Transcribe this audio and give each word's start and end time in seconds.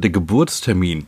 Der 0.00 0.10
Geburtstermin, 0.10 1.06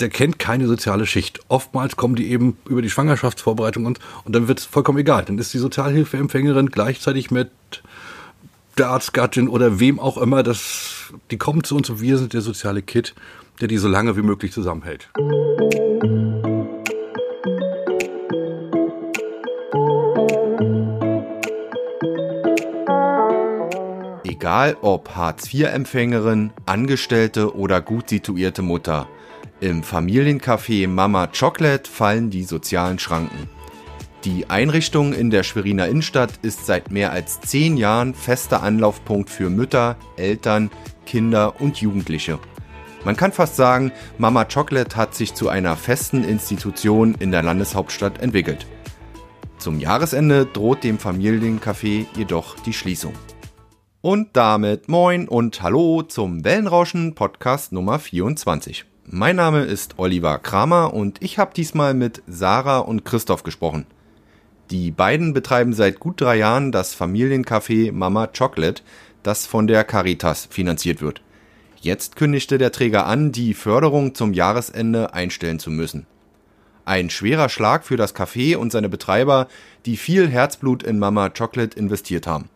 der, 0.00 0.08
kennt 0.08 0.38
keine 0.38 0.66
soziale 0.66 1.04
Schicht. 1.04 1.40
Oftmals 1.48 1.96
kommen 1.96 2.14
die 2.14 2.30
eben 2.30 2.56
über 2.66 2.80
die 2.80 2.88
Schwangerschaftsvorbereitung 2.88 3.84
und, 3.84 3.98
und 4.24 4.34
dann 4.34 4.48
wird 4.48 4.60
es 4.60 4.64
vollkommen 4.64 4.96
egal. 4.96 5.26
Dann 5.26 5.36
ist 5.36 5.52
die 5.52 5.58
Sozialhilfeempfängerin 5.58 6.70
gleichzeitig 6.70 7.30
mit 7.30 7.50
der 8.78 8.88
Arztgattin 8.88 9.46
oder 9.46 9.78
wem 9.78 10.00
auch 10.00 10.16
immer, 10.16 10.42
das, 10.42 11.12
die 11.30 11.36
kommen 11.36 11.64
zu 11.64 11.76
uns 11.76 11.90
und 11.90 12.00
wir 12.00 12.16
sind 12.16 12.32
der 12.32 12.40
soziale 12.40 12.80
Kit, 12.80 13.14
der 13.60 13.68
die 13.68 13.76
so 13.76 13.88
lange 13.88 14.16
wie 14.16 14.22
möglich 14.22 14.52
zusammenhält. 14.52 15.10
Egal 24.44 24.76
ob 24.82 25.16
Hartz-IV-Empfängerin, 25.16 26.52
Angestellte 26.66 27.56
oder 27.56 27.80
gut 27.80 28.10
situierte 28.10 28.60
Mutter. 28.60 29.08
Im 29.60 29.82
Familiencafé 29.82 30.86
Mama 30.86 31.28
Chocolate 31.28 31.90
fallen 31.90 32.28
die 32.28 32.44
sozialen 32.44 32.98
Schranken. 32.98 33.48
Die 34.22 34.50
Einrichtung 34.50 35.14
in 35.14 35.30
der 35.30 35.44
Schweriner 35.44 35.88
Innenstadt 35.88 36.40
ist 36.42 36.66
seit 36.66 36.90
mehr 36.90 37.10
als 37.10 37.40
zehn 37.40 37.78
Jahren 37.78 38.12
fester 38.12 38.62
Anlaufpunkt 38.62 39.30
für 39.30 39.48
Mütter, 39.48 39.96
Eltern, 40.18 40.70
Kinder 41.06 41.58
und 41.58 41.80
Jugendliche. 41.80 42.38
Man 43.02 43.16
kann 43.16 43.32
fast 43.32 43.56
sagen, 43.56 43.92
Mama 44.18 44.44
Chocolate 44.44 44.94
hat 44.94 45.14
sich 45.14 45.32
zu 45.32 45.48
einer 45.48 45.74
festen 45.74 46.22
Institution 46.22 47.14
in 47.18 47.30
der 47.30 47.42
Landeshauptstadt 47.42 48.20
entwickelt. 48.20 48.66
Zum 49.56 49.80
Jahresende 49.80 50.44
droht 50.44 50.84
dem 50.84 50.98
Familiencafé 50.98 52.04
jedoch 52.14 52.56
die 52.56 52.74
Schließung. 52.74 53.14
Und 54.04 54.36
damit 54.36 54.86
moin 54.86 55.28
und 55.28 55.62
hallo 55.62 56.02
zum 56.02 56.44
Wellenrauschen 56.44 57.14
Podcast 57.14 57.72
Nummer 57.72 57.98
24. 57.98 58.84
Mein 59.06 59.36
Name 59.36 59.62
ist 59.62 59.94
Oliver 59.96 60.38
Kramer 60.40 60.92
und 60.92 61.22
ich 61.22 61.38
habe 61.38 61.54
diesmal 61.54 61.94
mit 61.94 62.22
Sarah 62.26 62.80
und 62.80 63.06
Christoph 63.06 63.44
gesprochen. 63.44 63.86
Die 64.70 64.90
beiden 64.90 65.32
betreiben 65.32 65.72
seit 65.72 66.00
gut 66.00 66.20
drei 66.20 66.36
Jahren 66.36 66.70
das 66.70 66.94
Familiencafé 66.94 67.92
Mama 67.92 68.26
Chocolate, 68.26 68.82
das 69.22 69.46
von 69.46 69.66
der 69.66 69.84
Caritas 69.84 70.48
finanziert 70.50 71.00
wird. 71.00 71.22
Jetzt 71.80 72.14
kündigte 72.14 72.58
der 72.58 72.72
Träger 72.72 73.06
an, 73.06 73.32
die 73.32 73.54
Förderung 73.54 74.14
zum 74.14 74.34
Jahresende 74.34 75.14
einstellen 75.14 75.58
zu 75.58 75.70
müssen. 75.70 76.04
Ein 76.84 77.08
schwerer 77.08 77.48
Schlag 77.48 77.86
für 77.86 77.96
das 77.96 78.14
Café 78.14 78.58
und 78.58 78.70
seine 78.70 78.90
Betreiber, 78.90 79.48
die 79.86 79.96
viel 79.96 80.28
Herzblut 80.28 80.82
in 80.82 80.98
Mama 80.98 81.30
Chocolate 81.30 81.78
investiert 81.78 82.26
haben. 82.26 82.50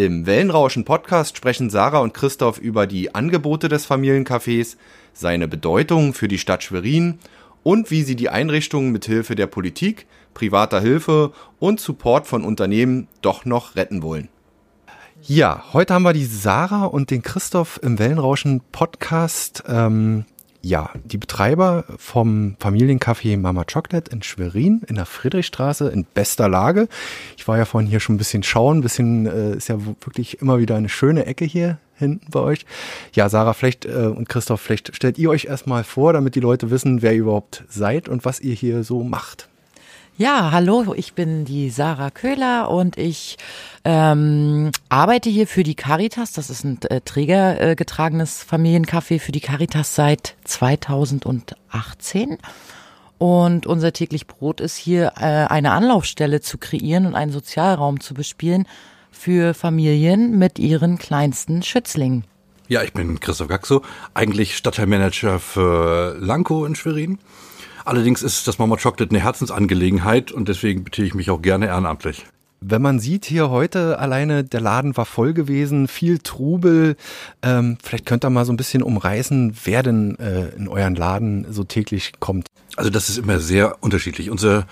Im 0.00 0.24
Wellenrauschen 0.24 0.86
Podcast 0.86 1.36
sprechen 1.36 1.68
Sarah 1.68 1.98
und 1.98 2.14
Christoph 2.14 2.56
über 2.56 2.86
die 2.86 3.14
Angebote 3.14 3.68
des 3.68 3.86
Familiencafés, 3.86 4.78
seine 5.12 5.46
Bedeutung 5.46 6.14
für 6.14 6.26
die 6.26 6.38
Stadt 6.38 6.62
Schwerin 6.62 7.18
und 7.62 7.90
wie 7.90 8.02
sie 8.02 8.16
die 8.16 8.30
Einrichtung 8.30 8.92
mit 8.92 9.04
Hilfe 9.04 9.34
der 9.34 9.46
Politik, 9.46 10.06
privater 10.32 10.80
Hilfe 10.80 11.32
und 11.58 11.80
Support 11.80 12.26
von 12.26 12.44
Unternehmen 12.44 13.08
doch 13.20 13.44
noch 13.44 13.76
retten 13.76 14.02
wollen. 14.02 14.30
Ja, 15.20 15.64
heute 15.74 15.92
haben 15.92 16.04
wir 16.04 16.14
die 16.14 16.24
Sarah 16.24 16.86
und 16.86 17.10
den 17.10 17.20
Christoph 17.20 17.78
im 17.82 17.98
Wellenrauschen 17.98 18.62
Podcast. 18.72 19.64
Ähm, 19.68 20.24
ja, 20.62 20.90
die 21.04 21.18
Betreiber 21.18 21.84
vom 21.96 22.56
Familiencafé 22.60 23.38
Mama 23.38 23.64
Chocolate 23.64 24.10
in 24.10 24.22
Schwerin 24.22 24.82
in 24.86 24.96
der 24.96 25.06
Friedrichstraße 25.06 25.88
in 25.88 26.04
bester 26.04 26.48
Lage. 26.48 26.88
Ich 27.36 27.48
war 27.48 27.58
ja 27.58 27.64
vorhin 27.64 27.88
hier 27.88 28.00
schon 28.00 28.16
ein 28.16 28.18
bisschen 28.18 28.42
schauen, 28.42 28.78
ein 28.78 28.82
bisschen 28.82 29.26
äh, 29.26 29.56
ist 29.56 29.68
ja 29.68 29.78
wirklich 29.84 30.40
immer 30.40 30.58
wieder 30.58 30.76
eine 30.76 30.88
schöne 30.88 31.26
Ecke 31.26 31.44
hier 31.44 31.78
hinten 31.96 32.30
bei 32.30 32.40
euch. 32.40 32.66
Ja, 33.12 33.28
Sarah, 33.28 33.52
vielleicht 33.52 33.84
äh, 33.84 34.12
und 34.14 34.28
Christoph, 34.28 34.60
vielleicht 34.60 34.94
stellt 34.94 35.18
ihr 35.18 35.30
euch 35.30 35.44
erstmal 35.44 35.84
vor, 35.84 36.12
damit 36.12 36.34
die 36.34 36.40
Leute 36.40 36.70
wissen, 36.70 37.02
wer 37.02 37.12
ihr 37.12 37.20
überhaupt 37.20 37.64
seid 37.68 38.08
und 38.08 38.24
was 38.24 38.40
ihr 38.40 38.54
hier 38.54 38.84
so 38.84 39.02
macht. 39.02 39.49
Ja, 40.16 40.50
hallo, 40.52 40.92
ich 40.94 41.14
bin 41.14 41.44
die 41.44 41.70
Sarah 41.70 42.10
Köhler 42.10 42.70
und 42.70 42.98
ich 42.98 43.38
ähm, 43.84 44.70
arbeite 44.90 45.30
hier 45.30 45.46
für 45.46 45.62
die 45.62 45.74
Caritas. 45.74 46.32
Das 46.32 46.50
ist 46.50 46.64
ein 46.64 46.78
äh, 46.82 47.00
trägergetragenes 47.00 48.44
Familiencafé 48.44 49.18
für 49.18 49.32
die 49.32 49.40
Caritas 49.40 49.94
seit 49.94 50.36
2018. 50.44 52.36
Und 53.16 53.66
unser 53.66 53.92
täglich 53.92 54.26
Brot 54.26 54.60
ist 54.60 54.76
hier 54.76 55.12
äh, 55.16 55.46
eine 55.46 55.72
Anlaufstelle 55.72 56.40
zu 56.40 56.58
kreieren 56.58 57.06
und 57.06 57.14
einen 57.14 57.32
Sozialraum 57.32 58.00
zu 58.00 58.14
bespielen 58.14 58.66
für 59.10 59.54
Familien 59.54 60.38
mit 60.38 60.58
ihren 60.58 60.98
kleinsten 60.98 61.62
Schützlingen. 61.62 62.24
Ja, 62.68 62.82
ich 62.82 62.92
bin 62.92 63.20
Christoph 63.20 63.48
Gaxo, 63.48 63.82
eigentlich 64.14 64.56
Stadtteilmanager 64.56 65.38
für 65.38 66.16
Lanko 66.20 66.64
in 66.64 66.76
Schwerin. 66.76 67.18
Allerdings 67.90 68.22
ist 68.22 68.46
das 68.46 68.60
Mama 68.60 68.76
Chocolate 68.76 69.10
eine 69.10 69.24
Herzensangelegenheit 69.24 70.30
und 70.30 70.48
deswegen 70.48 70.84
betätige 70.84 71.08
ich 71.08 71.14
mich 71.14 71.28
auch 71.28 71.42
gerne 71.42 71.66
ehrenamtlich. 71.66 72.24
Wenn 72.60 72.82
man 72.82 73.00
sieht 73.00 73.24
hier 73.24 73.50
heute 73.50 73.98
alleine, 73.98 74.44
der 74.44 74.60
Laden 74.60 74.96
war 74.96 75.06
voll 75.06 75.32
gewesen, 75.32 75.88
viel 75.88 76.20
Trubel. 76.20 76.94
Ähm, 77.42 77.78
vielleicht 77.82 78.06
könnt 78.06 78.24
ihr 78.24 78.30
mal 78.30 78.44
so 78.44 78.52
ein 78.52 78.56
bisschen 78.56 78.84
umreißen, 78.84 79.56
wer 79.64 79.82
denn 79.82 80.16
äh, 80.20 80.50
in 80.50 80.68
euren 80.68 80.94
Laden 80.94 81.46
so 81.50 81.64
täglich 81.64 82.12
kommt. 82.20 82.46
Also 82.76 82.90
das 82.90 83.08
ist 83.08 83.18
immer 83.18 83.40
sehr 83.40 83.82
unterschiedlich. 83.82 84.30
Unsere 84.30 84.66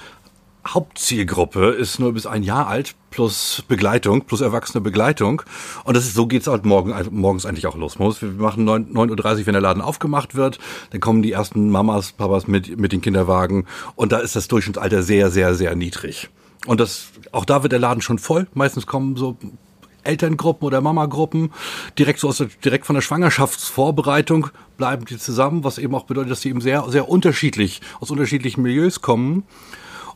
Hauptzielgruppe 0.74 1.70
ist 1.70 1.98
nur 1.98 2.12
bis 2.12 2.26
ein 2.26 2.42
Jahr 2.42 2.66
alt 2.66 2.94
plus 3.10 3.64
Begleitung, 3.68 4.22
plus 4.22 4.42
erwachsene 4.42 4.82
Begleitung. 4.82 5.42
Und 5.84 5.96
das 5.96 6.04
ist, 6.04 6.14
so 6.14 6.26
geht's 6.26 6.46
halt 6.46 6.66
morgen, 6.66 6.94
morgens 7.10 7.46
eigentlich 7.46 7.66
auch 7.66 7.76
los. 7.76 7.98
Wir 7.98 8.28
machen 8.32 8.68
9.30 8.68 9.40
Uhr, 9.40 9.46
wenn 9.46 9.54
der 9.54 9.62
Laden 9.62 9.82
aufgemacht 9.82 10.34
wird. 10.34 10.58
Dann 10.90 11.00
kommen 11.00 11.22
die 11.22 11.32
ersten 11.32 11.70
Mamas, 11.70 12.12
Papas 12.12 12.46
mit, 12.48 12.78
mit 12.78 12.92
den 12.92 13.00
Kinderwagen. 13.00 13.66
Und 13.96 14.12
da 14.12 14.18
ist 14.18 14.36
das 14.36 14.48
Durchschnittsalter 14.48 15.02
sehr, 15.02 15.30
sehr, 15.30 15.54
sehr 15.54 15.74
niedrig. 15.74 16.28
Und 16.66 16.80
das, 16.80 17.08
auch 17.32 17.46
da 17.46 17.62
wird 17.62 17.72
der 17.72 17.78
Laden 17.78 18.02
schon 18.02 18.18
voll. 18.18 18.46
Meistens 18.52 18.86
kommen 18.86 19.16
so 19.16 19.38
Elterngruppen 20.04 20.66
oder 20.66 20.80
Mamagruppen 20.80 21.52
direkt 21.98 22.20
so 22.20 22.28
aus 22.28 22.42
direkt 22.64 22.86
von 22.86 22.94
der 22.94 23.02
Schwangerschaftsvorbereitung 23.02 24.48
bleiben 24.76 25.04
die 25.06 25.18
zusammen, 25.18 25.64
was 25.64 25.78
eben 25.78 25.94
auch 25.94 26.04
bedeutet, 26.04 26.30
dass 26.30 26.42
sie 26.42 26.50
eben 26.50 26.60
sehr, 26.60 26.84
sehr 26.88 27.08
unterschiedlich, 27.08 27.80
aus 28.00 28.10
unterschiedlichen 28.10 28.62
Milieus 28.62 29.00
kommen 29.02 29.44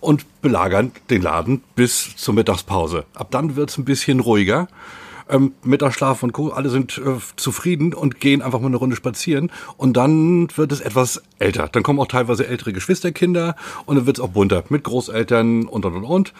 und 0.02 0.42
belagern 0.42 0.92
den 1.08 1.22
Laden 1.22 1.62
bis 1.76 2.16
zur 2.16 2.34
Mittagspause. 2.34 3.04
Ab 3.14 3.28
dann 3.30 3.56
wird's 3.56 3.78
ein 3.78 3.84
bisschen 3.84 4.20
ruhiger. 4.20 4.68
Ähm, 5.30 5.52
Mittagsschlaf 5.62 6.22
und 6.24 6.32
Co. 6.32 6.50
Alle 6.50 6.68
sind 6.68 6.98
äh, 6.98 7.18
zufrieden 7.36 7.94
und 7.94 8.20
gehen 8.20 8.42
einfach 8.42 8.60
mal 8.60 8.66
eine 8.66 8.76
Runde 8.76 8.96
spazieren. 8.96 9.50
Und 9.76 9.96
dann 9.96 10.48
wird 10.56 10.72
es 10.72 10.80
etwas 10.80 11.22
älter. 11.38 11.68
Dann 11.68 11.84
kommen 11.84 12.00
auch 12.00 12.08
teilweise 12.08 12.46
ältere 12.46 12.72
Geschwisterkinder 12.72 13.54
und 13.86 13.96
dann 13.96 14.06
wird's 14.06 14.20
auch 14.20 14.28
bunter 14.28 14.64
mit 14.68 14.82
Großeltern 14.82 15.66
und 15.68 15.86
und 15.86 15.94
und 15.94 16.04
und. 16.04 16.34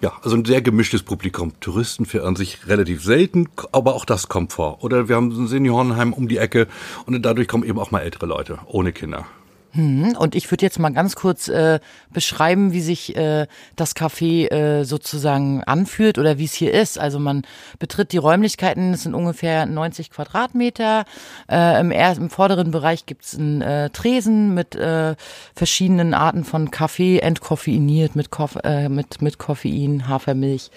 Ja, 0.00 0.12
also 0.22 0.36
ein 0.36 0.44
sehr 0.44 0.62
gemischtes 0.62 1.02
Publikum. 1.02 1.52
Touristen 1.60 2.06
verirren 2.06 2.36
sich 2.36 2.66
relativ 2.66 3.04
selten, 3.04 3.48
aber 3.70 3.94
auch 3.94 4.04
das 4.04 4.28
kommt 4.28 4.52
vor. 4.52 4.82
Oder 4.82 5.08
wir 5.08 5.16
haben 5.16 5.28
ein 5.28 5.46
Seniorenheim 5.46 6.12
um 6.12 6.26
die 6.26 6.38
Ecke 6.38 6.66
und 7.06 7.20
dadurch 7.22 7.48
kommen 7.48 7.64
eben 7.64 7.78
auch 7.78 7.90
mal 7.90 8.00
ältere 8.00 8.26
Leute 8.26 8.58
ohne 8.66 8.92
Kinder. 8.92 9.26
Hm, 9.74 10.16
und 10.16 10.36
ich 10.36 10.48
würde 10.52 10.64
jetzt 10.64 10.78
mal 10.78 10.92
ganz 10.92 11.16
kurz 11.16 11.48
äh, 11.48 11.80
beschreiben, 12.12 12.72
wie 12.72 12.80
sich 12.80 13.16
äh, 13.16 13.48
das 13.74 13.96
Café 13.96 14.48
äh, 14.48 14.84
sozusagen 14.84 15.64
anfühlt 15.64 16.16
oder 16.16 16.38
wie 16.38 16.44
es 16.44 16.54
hier 16.54 16.72
ist. 16.72 16.96
Also 16.96 17.18
man 17.18 17.42
betritt 17.80 18.12
die 18.12 18.18
Räumlichkeiten, 18.18 18.94
es 18.94 19.02
sind 19.02 19.14
ungefähr 19.14 19.66
90 19.66 20.10
Quadratmeter. 20.10 21.04
Äh, 21.50 21.80
im, 21.80 21.90
er 21.90 22.16
Im 22.16 22.30
vorderen 22.30 22.70
Bereich 22.70 23.04
gibt's 23.06 23.36
einen 23.36 23.62
äh, 23.62 23.90
Tresen 23.90 24.54
mit 24.54 24.76
äh, 24.76 25.16
verschiedenen 25.56 26.14
Arten 26.14 26.44
von 26.44 26.70
Kaffee, 26.70 27.18
entkoffeiniert 27.18 28.14
mit, 28.14 28.30
Koff 28.30 28.56
äh, 28.62 28.88
mit, 28.88 29.22
mit 29.22 29.38
Koffein, 29.38 30.06
Hafermilch. 30.06 30.70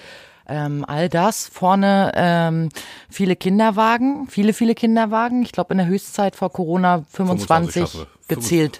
Ähm, 0.48 0.86
all 0.88 1.10
das. 1.10 1.48
Vorne 1.48 2.12
ähm, 2.16 2.70
viele 3.10 3.36
Kinderwagen, 3.36 4.28
viele, 4.30 4.54
viele 4.54 4.76
Kinderwagen. 4.76 5.44
Ich 5.44 5.52
glaube 5.52 5.74
in 5.74 5.78
der 5.78 5.88
Höchstzeit 5.88 6.36
vor 6.36 6.52
Corona 6.52 7.04
25, 7.12 7.90
25 7.90 8.08
gezählt. 8.28 8.80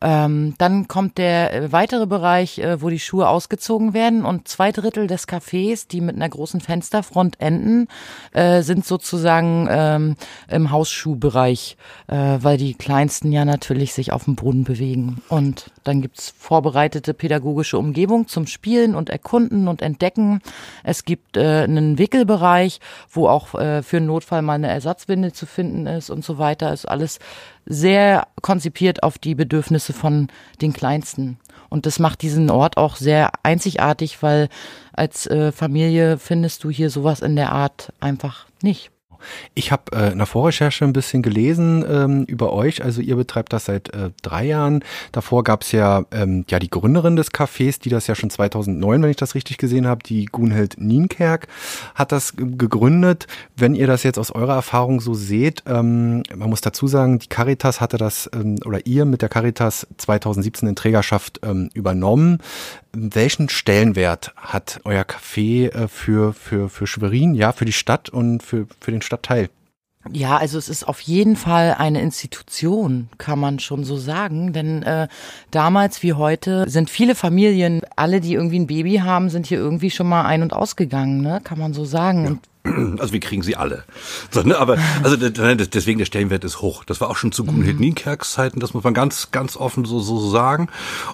Ähm, 0.00 0.54
dann 0.58 0.88
kommt 0.88 1.18
der 1.18 1.52
äh, 1.52 1.72
weitere 1.72 2.06
Bereich, 2.06 2.58
äh, 2.58 2.82
wo 2.82 2.88
die 2.88 2.98
Schuhe 2.98 3.28
ausgezogen 3.28 3.94
werden 3.94 4.24
und 4.24 4.48
zwei 4.48 4.72
Drittel 4.72 5.06
des 5.06 5.28
Cafés, 5.28 5.88
die 5.88 6.00
mit 6.00 6.16
einer 6.16 6.28
großen 6.28 6.60
Fensterfront 6.60 7.40
enden, 7.40 7.88
äh, 8.32 8.62
sind 8.62 8.84
sozusagen 8.84 9.68
ähm, 9.70 10.16
im 10.48 10.70
Hausschuhbereich, 10.70 11.76
äh, 12.08 12.38
weil 12.40 12.56
die 12.56 12.74
Kleinsten 12.74 13.32
ja 13.32 13.44
natürlich 13.44 13.94
sich 13.94 14.12
auf 14.12 14.24
dem 14.24 14.36
Boden 14.36 14.64
bewegen. 14.64 15.22
Und 15.28 15.70
dann 15.84 16.02
gibt's 16.02 16.34
vorbereitete 16.36 17.14
pädagogische 17.14 17.78
Umgebung 17.78 18.28
zum 18.28 18.46
Spielen 18.46 18.94
und 18.94 19.10
Erkunden 19.10 19.68
und 19.68 19.82
Entdecken. 19.82 20.40
Es 20.82 21.04
gibt 21.04 21.36
äh, 21.36 21.64
einen 21.64 21.98
Wickelbereich, 21.98 22.80
wo 23.10 23.28
auch 23.28 23.54
äh, 23.54 23.82
für 23.82 23.98
einen 23.98 24.06
Notfall 24.06 24.42
mal 24.42 24.54
eine 24.54 24.68
Ersatzwinde 24.68 25.32
zu 25.32 25.46
finden 25.46 25.86
ist 25.86 26.10
und 26.10 26.24
so 26.24 26.38
weiter. 26.38 26.72
Ist 26.72 26.86
alles 26.86 27.18
sehr 27.66 28.26
konzipiert 28.42 29.02
auf 29.02 29.18
die 29.18 29.34
Bedürfnisse 29.34 29.92
von 29.92 30.28
den 30.60 30.72
Kleinsten. 30.72 31.38
Und 31.70 31.86
das 31.86 31.98
macht 31.98 32.22
diesen 32.22 32.50
Ort 32.50 32.76
auch 32.76 32.96
sehr 32.96 33.30
einzigartig, 33.42 34.22
weil 34.22 34.48
als 34.92 35.26
äh, 35.26 35.50
Familie 35.50 36.18
findest 36.18 36.62
du 36.64 36.70
hier 36.70 36.90
sowas 36.90 37.20
in 37.20 37.36
der 37.36 37.52
Art 37.52 37.92
einfach 38.00 38.46
nicht. 38.62 38.90
Ich 39.54 39.72
habe 39.72 39.84
äh, 39.92 40.12
in 40.12 40.18
der 40.18 40.26
Vorrecherche 40.26 40.84
ein 40.84 40.92
bisschen 40.92 41.22
gelesen 41.22 41.84
ähm, 41.88 42.24
über 42.24 42.52
euch. 42.52 42.82
Also 42.82 43.00
ihr 43.00 43.16
betreibt 43.16 43.52
das 43.52 43.66
seit 43.66 43.92
äh, 43.94 44.10
drei 44.22 44.46
Jahren. 44.46 44.84
Davor 45.12 45.44
gab 45.44 45.62
es 45.62 45.72
ja 45.72 46.04
ähm, 46.10 46.44
ja 46.48 46.58
die 46.58 46.70
Gründerin 46.70 47.16
des 47.16 47.32
Cafés, 47.32 47.80
die 47.80 47.88
das 47.88 48.06
ja 48.06 48.14
schon 48.14 48.30
2009, 48.30 49.02
wenn 49.02 49.10
ich 49.10 49.16
das 49.16 49.34
richtig 49.34 49.58
gesehen 49.58 49.86
habe, 49.86 50.02
die 50.02 50.26
Gunhild 50.26 50.76
Nienkerk 50.78 51.48
hat 51.94 52.12
das 52.12 52.34
gegründet. 52.36 53.26
Wenn 53.56 53.74
ihr 53.74 53.86
das 53.86 54.02
jetzt 54.02 54.18
aus 54.18 54.30
eurer 54.30 54.54
Erfahrung 54.54 55.00
so 55.00 55.14
seht, 55.14 55.62
ähm, 55.66 56.22
man 56.34 56.50
muss 56.50 56.60
dazu 56.60 56.86
sagen, 56.86 57.18
die 57.18 57.28
Caritas 57.28 57.80
hatte 57.80 57.96
das 57.96 58.28
ähm, 58.34 58.58
oder 58.64 58.86
ihr 58.86 59.04
mit 59.04 59.22
der 59.22 59.28
Caritas 59.28 59.86
2017 59.98 60.68
in 60.68 60.76
Trägerschaft 60.76 61.40
ähm, 61.42 61.70
übernommen. 61.74 62.38
Welchen 62.96 63.48
Stellenwert 63.48 64.32
hat 64.36 64.80
euer 64.84 65.02
Café 65.02 65.68
äh, 65.68 65.88
für, 65.88 66.32
für, 66.32 66.68
für 66.68 66.86
Schwerin, 66.86 67.34
ja, 67.34 67.52
für 67.52 67.64
die 67.64 67.72
Stadt 67.72 68.08
und 68.08 68.42
für, 68.42 68.66
für 68.80 68.90
den 68.90 69.02
Stadtteil? 69.02 69.48
Ja, 70.12 70.36
also 70.36 70.58
es 70.58 70.68
ist 70.68 70.86
auf 70.86 71.00
jeden 71.00 71.34
Fall 71.34 71.76
eine 71.78 72.02
Institution, 72.02 73.08
kann 73.16 73.38
man 73.38 73.58
schon 73.58 73.84
so 73.84 73.96
sagen. 73.96 74.52
Denn 74.52 74.82
äh, 74.82 75.08
damals 75.50 76.02
wie 76.02 76.12
heute 76.12 76.68
sind 76.68 76.90
viele 76.90 77.14
Familien, 77.14 77.80
alle, 77.96 78.20
die 78.20 78.34
irgendwie 78.34 78.58
ein 78.58 78.66
Baby 78.66 78.96
haben, 78.96 79.30
sind 79.30 79.46
hier 79.46 79.58
irgendwie 79.58 79.90
schon 79.90 80.08
mal 80.08 80.26
ein- 80.26 80.42
und 80.42 80.52
ausgegangen, 80.52 81.22
ne? 81.22 81.40
kann 81.42 81.58
man 81.58 81.72
so 81.72 81.84
sagen. 81.84 82.24
Ja. 82.24 82.53
Also 82.98 83.12
wir 83.12 83.20
kriegen 83.20 83.42
sie 83.42 83.56
alle. 83.56 83.84
So, 84.30 84.42
ne, 84.42 84.56
aber 84.58 84.78
also 85.02 85.16
deswegen 85.16 85.98
der 85.98 86.06
Stellenwert 86.06 86.44
ist 86.44 86.60
hoch. 86.60 86.84
Das 86.84 87.00
war 87.00 87.10
auch 87.10 87.16
schon 87.16 87.32
zu 87.32 87.44
Gunhild 87.44 87.76
mhm. 87.76 87.80
Nienkerks 87.80 88.32
Zeiten, 88.32 88.60
das 88.60 88.74
muss 88.74 88.84
man 88.84 88.94
ganz, 88.94 89.30
ganz 89.30 89.56
offen 89.56 89.84
so, 89.84 90.00
so 90.00 90.28
sagen. 90.30 90.68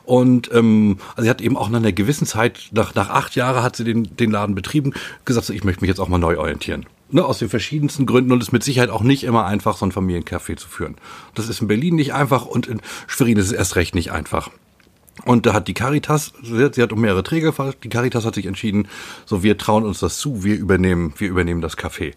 Und 0.05 0.51
ähm, 0.53 0.99
also 1.11 1.23
sie 1.23 1.31
hat 1.31 1.41
eben 1.41 1.57
auch 1.57 1.69
nach 1.69 1.79
einer 1.79 1.93
gewissen 1.93 2.27
Zeit, 2.27 2.71
nach, 2.73 2.95
nach 2.95 3.11
acht 3.11 3.35
Jahren 3.35 3.63
hat 3.63 3.77
sie 3.77 3.85
den, 3.85 4.17
den 4.17 4.31
Laden 4.31 4.55
betrieben, 4.55 4.93
gesagt, 5.25 5.47
so, 5.47 5.53
ich 5.53 5.65
möchte 5.65 5.83
mich 5.83 5.89
jetzt 5.89 6.01
auch 6.01 6.09
mal 6.09 6.19
neu 6.19 6.39
orientieren. 6.39 6.87
Ne, 7.13 7.25
aus 7.25 7.41
den 7.41 7.49
verschiedensten 7.49 8.07
Gründen 8.07 8.31
und 8.31 8.41
es 8.41 8.49
ist 8.49 8.53
mit 8.53 8.63
Sicherheit 8.63 8.91
auch 8.91 9.03
nicht 9.03 9.25
immer 9.25 9.45
einfach, 9.45 9.77
so 9.77 9.85
ein 9.85 9.91
Familiencafé 9.91 10.57
zu 10.57 10.69
führen. 10.69 10.95
Das 11.35 11.49
ist 11.49 11.61
in 11.61 11.67
Berlin 11.67 11.97
nicht 11.97 12.15
einfach 12.15 12.47
und 12.47 12.69
in 12.69 12.81
Schwerin 13.09 13.37
ist 13.37 13.47
es 13.47 13.53
erst 13.53 13.75
recht 13.75 13.97
nicht 13.97 14.13
einfach. 14.13 14.51
Und 15.25 15.45
da 15.45 15.53
hat 15.53 15.69
die 15.69 15.75
Caritas, 15.75 16.33
sie 16.43 16.83
hat 16.83 16.93
um 16.93 17.01
mehrere 17.01 17.23
Träger, 17.23 17.53
die 17.83 17.89
Caritas 17.89 18.25
hat 18.25 18.35
sich 18.35 18.47
entschieden, 18.47 18.89
so 19.27 19.43
wir 19.43 19.59
trauen 19.59 19.85
uns 19.85 20.01
das 20.01 20.19
zu, 20.19 20.45
wir 20.45 20.57
übernehmen, 20.57 21.13
wir 21.19 21.29
übernehmen 21.29 21.61
das 21.61 21.77
Café. 21.77 22.15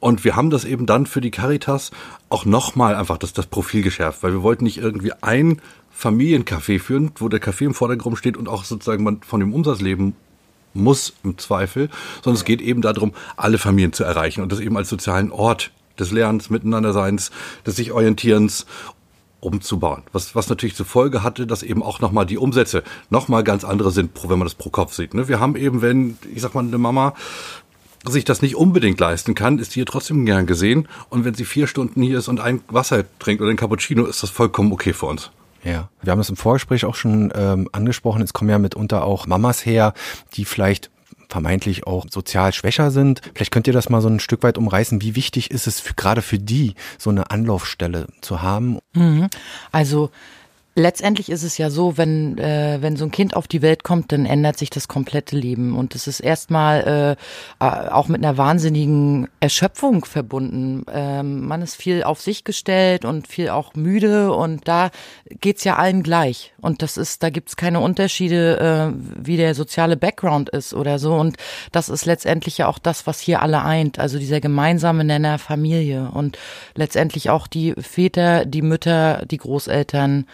Und 0.00 0.24
wir 0.24 0.36
haben 0.36 0.50
das 0.50 0.64
eben 0.64 0.86
dann 0.86 1.06
für 1.06 1.20
die 1.20 1.30
Caritas 1.30 1.90
auch 2.28 2.44
nochmal 2.44 2.94
einfach 2.94 3.18
das, 3.18 3.32
das 3.32 3.46
Profil 3.46 3.82
geschärft, 3.82 4.22
weil 4.22 4.32
wir 4.32 4.42
wollten 4.42 4.64
nicht 4.64 4.78
irgendwie 4.78 5.12
ein 5.20 5.60
Familiencafé 5.96 6.78
führen, 6.78 7.10
wo 7.16 7.28
der 7.28 7.40
Kaffee 7.40 7.64
im 7.64 7.74
Vordergrund 7.74 8.16
steht 8.16 8.36
und 8.36 8.48
auch 8.48 8.64
sozusagen 8.64 9.02
man 9.02 9.20
von 9.22 9.40
dem 9.40 9.52
Umsatz 9.52 9.80
leben 9.80 10.14
muss 10.74 11.14
im 11.24 11.36
Zweifel, 11.38 11.90
sondern 12.22 12.38
es 12.38 12.44
geht 12.44 12.60
eben 12.60 12.82
darum, 12.82 13.12
alle 13.36 13.58
Familien 13.58 13.92
zu 13.92 14.04
erreichen 14.04 14.42
und 14.42 14.52
das 14.52 14.60
eben 14.60 14.76
als 14.76 14.88
sozialen 14.88 15.32
Ort 15.32 15.72
des 15.98 16.12
Lernens, 16.12 16.50
Miteinanderseins, 16.50 17.32
des 17.66 17.74
sich 17.76 17.90
Orientierens 17.90 18.66
umzubauen. 19.40 20.02
Was, 20.12 20.34
was 20.34 20.48
natürlich 20.48 20.74
zur 20.74 20.86
Folge 20.86 21.22
hatte, 21.22 21.46
dass 21.46 21.62
eben 21.62 21.82
auch 21.82 22.00
nochmal 22.00 22.26
die 22.26 22.38
Umsätze 22.38 22.82
nochmal 23.10 23.44
ganz 23.44 23.64
andere 23.64 23.90
sind, 23.90 24.10
wenn 24.22 24.38
man 24.38 24.46
das 24.46 24.54
pro 24.54 24.70
Kopf 24.70 24.94
sieht. 24.94 25.14
Ne? 25.14 25.28
Wir 25.28 25.40
haben 25.40 25.56
eben, 25.56 25.82
wenn, 25.82 26.18
ich 26.34 26.42
sag 26.42 26.54
mal, 26.54 26.64
eine 26.64 26.78
Mama 26.78 27.14
sich 28.06 28.24
das 28.24 28.42
nicht 28.42 28.56
unbedingt 28.56 28.98
leisten 29.00 29.34
kann, 29.34 29.58
ist 29.58 29.72
hier 29.72 29.86
trotzdem 29.86 30.24
gern 30.24 30.46
gesehen. 30.46 30.88
Und 31.08 31.24
wenn 31.24 31.34
sie 31.34 31.44
vier 31.44 31.66
Stunden 31.66 32.02
hier 32.02 32.18
ist 32.18 32.28
und 32.28 32.40
ein 32.40 32.60
Wasser 32.68 33.04
trinkt 33.18 33.42
oder 33.42 33.50
ein 33.50 33.56
Cappuccino, 33.56 34.06
ist 34.06 34.22
das 34.22 34.30
vollkommen 34.30 34.72
okay 34.72 34.92
für 34.92 35.06
uns. 35.06 35.30
Ja, 35.64 35.88
wir 36.02 36.12
haben 36.12 36.20
es 36.20 36.30
im 36.30 36.36
Vorgespräch 36.36 36.84
auch 36.84 36.94
schon 36.94 37.32
ähm, 37.34 37.68
angesprochen. 37.72 38.22
Es 38.22 38.32
kommen 38.32 38.50
ja 38.50 38.58
mitunter 38.58 39.04
auch 39.04 39.26
Mamas 39.26 39.66
her, 39.66 39.92
die 40.34 40.44
vielleicht 40.44 40.90
vermeintlich 41.28 41.86
auch 41.86 42.06
sozial 42.10 42.52
schwächer 42.52 42.90
sind. 42.90 43.20
Vielleicht 43.34 43.52
könnt 43.52 43.66
ihr 43.66 43.72
das 43.72 43.88
mal 43.88 44.00
so 44.00 44.08
ein 44.08 44.20
Stück 44.20 44.42
weit 44.42 44.58
umreißen. 44.58 45.02
Wie 45.02 45.14
wichtig 45.14 45.50
ist 45.50 45.66
es 45.66 45.80
für, 45.80 45.94
gerade 45.94 46.22
für 46.22 46.38
die, 46.38 46.74
so 46.98 47.10
eine 47.10 47.30
Anlaufstelle 47.30 48.06
zu 48.20 48.42
haben? 48.42 48.78
Mhm. 48.94 49.28
Also 49.70 50.10
letztendlich 50.78 51.28
ist 51.28 51.42
es 51.42 51.58
ja 51.58 51.70
so, 51.70 51.98
wenn, 51.98 52.38
äh, 52.38 52.78
wenn 52.80 52.96
so 52.96 53.04
ein 53.04 53.10
Kind 53.10 53.36
auf 53.36 53.48
die 53.48 53.62
Welt 53.62 53.82
kommt, 53.84 54.12
dann 54.12 54.24
ändert 54.24 54.56
sich 54.56 54.70
das 54.70 54.88
komplette 54.88 55.36
Leben. 55.36 55.76
Und 55.76 55.94
es 55.94 56.06
ist 56.06 56.20
erstmal 56.20 57.16
äh, 57.60 57.64
auch 57.64 58.08
mit 58.08 58.24
einer 58.24 58.38
wahnsinnigen 58.38 59.28
Erschöpfung 59.40 60.04
verbunden. 60.04 60.84
Ähm, 60.90 61.46
man 61.46 61.62
ist 61.62 61.74
viel 61.74 62.04
auf 62.04 62.20
sich 62.20 62.44
gestellt 62.44 63.04
und 63.04 63.26
viel 63.26 63.50
auch 63.50 63.74
müde 63.74 64.32
und 64.32 64.68
da 64.68 64.90
geht's 65.40 65.64
ja 65.64 65.76
allen 65.76 66.02
gleich. 66.02 66.54
Und 66.60 66.82
das 66.82 66.96
ist, 66.96 67.22
da 67.22 67.30
gibt's 67.30 67.56
keine 67.56 67.80
Unterschiede, 67.80 68.94
äh, 68.94 69.24
wie 69.24 69.36
der 69.36 69.54
soziale 69.54 69.96
Background 69.96 70.48
ist 70.48 70.72
oder 70.74 70.98
so. 70.98 71.14
Und 71.14 71.36
das 71.72 71.88
ist 71.88 72.06
letztendlich 72.06 72.58
ja 72.58 72.68
auch 72.68 72.78
das, 72.78 73.06
was 73.06 73.20
hier 73.20 73.42
alle 73.42 73.64
eint. 73.64 73.98
Also 73.98 74.18
dieser 74.18 74.40
gemeinsame 74.40 75.04
Nenner 75.04 75.38
Familie 75.38 76.10
und 76.14 76.38
letztendlich 76.76 77.30
auch 77.30 77.48
die 77.48 77.74
Väter, 77.74 78.44
die 78.44 78.62
Mütter, 78.62 79.26
die 79.26 79.38
Großeltern 79.38 80.26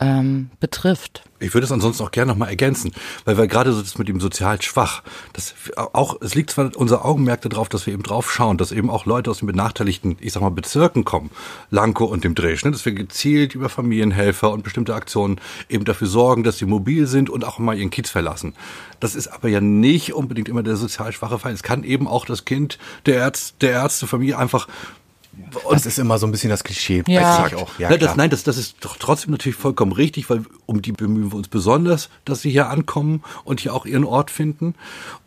ähm, 0.00 0.50
betrifft. 0.60 1.22
Ich 1.40 1.54
würde 1.54 1.64
es 1.64 1.72
ansonsten 1.72 2.02
auch 2.02 2.10
gerne 2.10 2.32
nochmal 2.32 2.48
ergänzen, 2.48 2.92
weil 3.24 3.38
wir 3.38 3.46
gerade 3.46 3.72
so 3.72 3.80
das 3.80 3.96
mit 3.96 4.08
dem 4.08 4.20
sozial 4.20 4.60
schwach, 4.60 5.02
das 5.32 5.54
auch, 5.76 6.20
es 6.20 6.34
liegt 6.34 6.50
zwar 6.50 6.76
unser 6.76 7.04
Augenmerk 7.04 7.42
darauf, 7.42 7.68
dass 7.68 7.86
wir 7.86 7.94
eben 7.94 8.02
drauf 8.02 8.32
schauen, 8.32 8.58
dass 8.58 8.72
eben 8.72 8.90
auch 8.90 9.06
Leute 9.06 9.30
aus 9.30 9.38
den 9.38 9.46
benachteiligten, 9.46 10.16
ich 10.20 10.32
sag 10.32 10.42
mal, 10.42 10.50
Bezirken 10.50 11.04
kommen, 11.04 11.30
Lanko 11.70 12.04
und 12.04 12.24
dem 12.24 12.34
Dresch, 12.34 12.64
ne, 12.64 12.72
dass 12.72 12.84
wir 12.84 12.92
gezielt 12.92 13.54
über 13.54 13.68
Familienhelfer 13.68 14.50
und 14.50 14.64
bestimmte 14.64 14.94
Aktionen 14.94 15.40
eben 15.68 15.84
dafür 15.84 16.08
sorgen, 16.08 16.42
dass 16.42 16.58
sie 16.58 16.66
mobil 16.66 17.06
sind 17.06 17.30
und 17.30 17.44
auch 17.44 17.58
mal 17.58 17.76
ihren 17.76 17.90
Kiez 17.90 18.10
verlassen. 18.10 18.54
Das 19.00 19.14
ist 19.14 19.28
aber 19.28 19.48
ja 19.48 19.60
nicht 19.60 20.14
unbedingt 20.14 20.48
immer 20.48 20.64
der 20.64 20.76
sozial 20.76 21.12
schwache 21.12 21.38
Fall. 21.38 21.52
Es 21.52 21.62
kann 21.62 21.84
eben 21.84 22.08
auch 22.08 22.24
das 22.24 22.44
Kind 22.44 22.78
der 23.06 23.16
Ärzte, 23.16 23.54
der 23.60 23.72
Ärztefamilie 23.72 24.36
einfach 24.36 24.66
und 25.64 25.74
das 25.74 25.86
ist 25.86 25.98
immer 25.98 26.18
so 26.18 26.26
ein 26.26 26.32
bisschen 26.32 26.50
das 26.50 26.64
Klischee. 26.64 27.02
Ja. 27.06 27.46
Ich 27.46 27.54
auch. 27.54 27.78
Ja, 27.78 27.90
nein, 27.90 28.00
das, 28.00 28.16
nein 28.16 28.30
das, 28.30 28.42
das 28.42 28.56
ist 28.56 28.76
doch 28.80 28.96
trotzdem 28.96 29.32
natürlich 29.32 29.56
vollkommen 29.56 29.92
richtig, 29.92 30.28
weil 30.30 30.42
um 30.66 30.82
die 30.82 30.92
bemühen 30.92 31.32
wir 31.32 31.36
uns 31.36 31.48
besonders, 31.48 32.08
dass 32.24 32.42
sie 32.42 32.50
hier 32.50 32.68
ankommen 32.68 33.22
und 33.44 33.60
hier 33.60 33.74
auch 33.74 33.86
ihren 33.86 34.04
Ort 34.04 34.30
finden. 34.30 34.74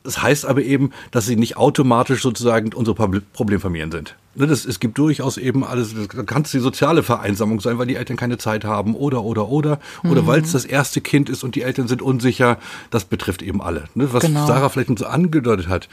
Das 0.04 0.22
heißt 0.22 0.46
aber 0.46 0.62
eben, 0.62 0.92
dass 1.12 1.26
sie 1.26 1.36
nicht 1.36 1.58
automatisch 1.58 2.22
sozusagen 2.22 2.74
unsere 2.74 2.96
Problemfamilien 2.96 3.92
sind. 3.92 4.16
Ne, 4.34 4.48
das, 4.48 4.66
es 4.66 4.80
gibt 4.80 4.98
durchaus 4.98 5.38
eben 5.38 5.64
alles, 5.66 5.94
das 5.94 6.26
kann 6.26 6.44
die 6.44 6.60
soziale 6.60 7.04
Vereinsamung 7.04 7.60
sein, 7.60 7.78
weil 7.78 7.88
die 7.88 7.96
Eltern 7.96 8.16
keine 8.16 8.38
Zeit 8.38 8.64
haben 8.64 8.96
oder, 8.96 9.24
oder, 9.24 9.50
oder, 9.50 9.80
oder 10.04 10.22
mhm. 10.22 10.28
weil 10.28 10.42
es 10.42 10.54
das 10.54 10.64
erste 10.64 11.02
Kind 11.02 11.30
ist 11.30 11.44
und 11.44 11.56
die 11.56 11.64
Eltern 11.64 11.88
sind 11.88 12.02
unsicher. 12.02 12.58
Das 12.92 13.04
betrifft 13.06 13.42
eben 13.42 13.62
alle. 13.62 13.86
Ne, 13.94 14.14
was 14.14 14.24
genau. 14.24 14.48
Sarah 14.48 14.70
vielleicht 14.70 14.98
so 14.98 15.06
angedeutet 15.06 15.68
hat 15.68 15.90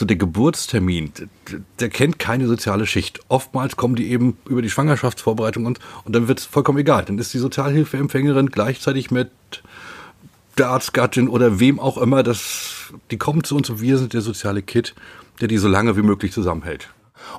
der 0.00 0.16
Geburtstermin, 0.16 1.12
der, 1.78 1.88
kennt 1.88 2.18
keine 2.18 2.46
soziale 2.46 2.86
Schicht. 2.86 3.20
Oftmals 3.28 3.76
kommen 3.76 3.94
die 3.94 4.10
eben 4.10 4.36
über 4.48 4.62
die 4.62 4.70
Schwangerschaftsvorbereitung 4.70 5.66
und, 5.66 5.78
und 6.04 6.14
dann 6.14 6.28
wird 6.28 6.40
es 6.40 6.44
vollkommen 6.44 6.78
egal. 6.78 7.04
Dann 7.04 7.18
ist 7.18 7.32
die 7.32 7.38
Sozialhilfeempfängerin 7.38 8.48
gleichzeitig 8.48 9.10
mit 9.10 9.30
der 10.58 10.68
Arztgattin 10.68 11.28
oder 11.28 11.60
wem 11.60 11.78
auch 11.78 11.98
immer, 11.98 12.22
das, 12.22 12.92
die 13.10 13.16
kommen 13.16 13.44
zu 13.44 13.56
uns 13.56 13.70
und 13.70 13.80
wir 13.80 13.98
sind 13.98 14.12
der 14.12 14.20
soziale 14.20 14.62
Kit, 14.62 14.94
der 15.40 15.48
die 15.48 15.58
so 15.58 15.68
lange 15.68 15.96
wie 15.96 16.02
möglich 16.02 16.32
zusammenhält. 16.32 16.88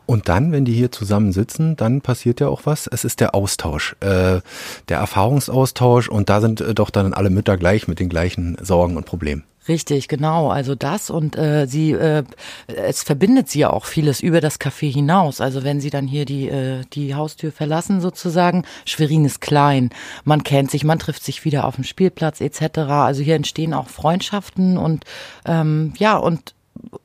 Und 0.06 0.30
dann, 0.30 0.52
wenn 0.52 0.66
die 0.66 0.74
hier 0.74 0.92
zusammen 0.92 1.32
sitzen, 1.32 1.76
dann 1.76 2.02
passiert 2.02 2.40
ja 2.40 2.48
auch 2.48 2.62
was. 2.66 2.88
Es 2.88 3.06
ist 3.06 3.20
der 3.20 3.36
Austausch, 3.36 3.96
äh, 4.00 4.42
der 4.90 4.98
Erfahrungsaustausch 4.98 6.10
und 6.10 6.30
da 6.30 6.42
sind 6.42 6.62
äh, 6.62 6.74
doch 6.74 6.90
dann 6.90 7.14
alle 7.14 7.30
Mütter 7.30 7.58
gleich 7.58 7.88
mit 7.88 8.00
den 8.00 8.10
gleichen 8.10 8.58
Sorgen 8.62 8.98
und 8.98 9.06
Problemen. 9.06 9.44
Richtig, 9.68 10.08
genau. 10.08 10.50
Also 10.50 10.76
das 10.76 11.10
und 11.10 11.36
äh, 11.38 11.66
sie, 11.66 11.94
äh, 11.94 12.24
es 12.68 13.02
verbindet 13.02 13.50
sie 13.50 13.60
ja 13.60 13.72
auch 13.72 13.86
vieles 13.86 14.20
über 14.22 14.40
das 14.40 14.60
Café 14.60 14.92
hinaus. 14.92 15.42
Also 15.42 15.64
wenn 15.64 15.82
sie 15.82 15.90
dann 15.90 16.08
hier 16.08 16.26
die 16.26 16.50
äh, 16.50 16.84
die 16.94 17.16
Haustür 17.16 17.52
verlassen 17.52 18.00
sozusagen, 18.00 18.64
Schwerin 18.86 19.26
ist 19.26 19.42
klein, 19.42 19.90
man 20.24 20.44
kennt 20.44 20.70
sich, 20.70 20.84
man 20.84 21.00
trifft 21.00 21.24
sich 21.24 21.46
wieder 21.46 21.66
auf 21.66 21.76
dem 21.76 21.84
Spielplatz 21.84 22.42
etc. 22.42 22.78
Also 22.78 23.24
hier 23.24 23.36
entstehen 23.36 23.74
auch 23.74 23.88
Freundschaften 23.88 24.78
und 24.78 25.04
ähm, 25.46 25.94
ja 25.98 26.16
und 26.18 26.54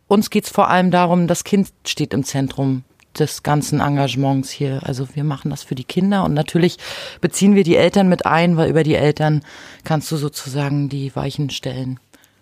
uns 0.07 0.29
geht's 0.29 0.51
vor 0.51 0.69
allem 0.69 0.91
darum, 0.91 1.29
das 1.29 1.45
Kind 1.45 1.69
steht 1.87 2.13
im 2.13 2.25
Zentrum 2.25 2.85
des 3.19 3.43
ganzen 3.43 3.81
Engagements 3.81 4.51
hier. 4.51 4.81
Also 4.85 5.09
wir 5.15 5.25
machen 5.25 5.51
das 5.51 5.63
für 5.63 5.75
die 5.75 5.85
Kinder 5.85 6.25
und 6.25 6.35
natürlich 6.35 6.77
beziehen 7.23 7.55
wir 7.55 7.65
die 7.65 7.77
Eltern 7.77 8.09
mit 8.09 8.27
ein, 8.27 8.57
weil 8.59 8.69
über 8.69 8.83
die 8.83 8.95
Eltern 8.97 9.43
kannst 9.85 10.13
du 10.13 10.17
sozusagen 10.17 10.91
die 10.91 11.15
Weichen 11.17 11.49
stellen. 11.49 11.99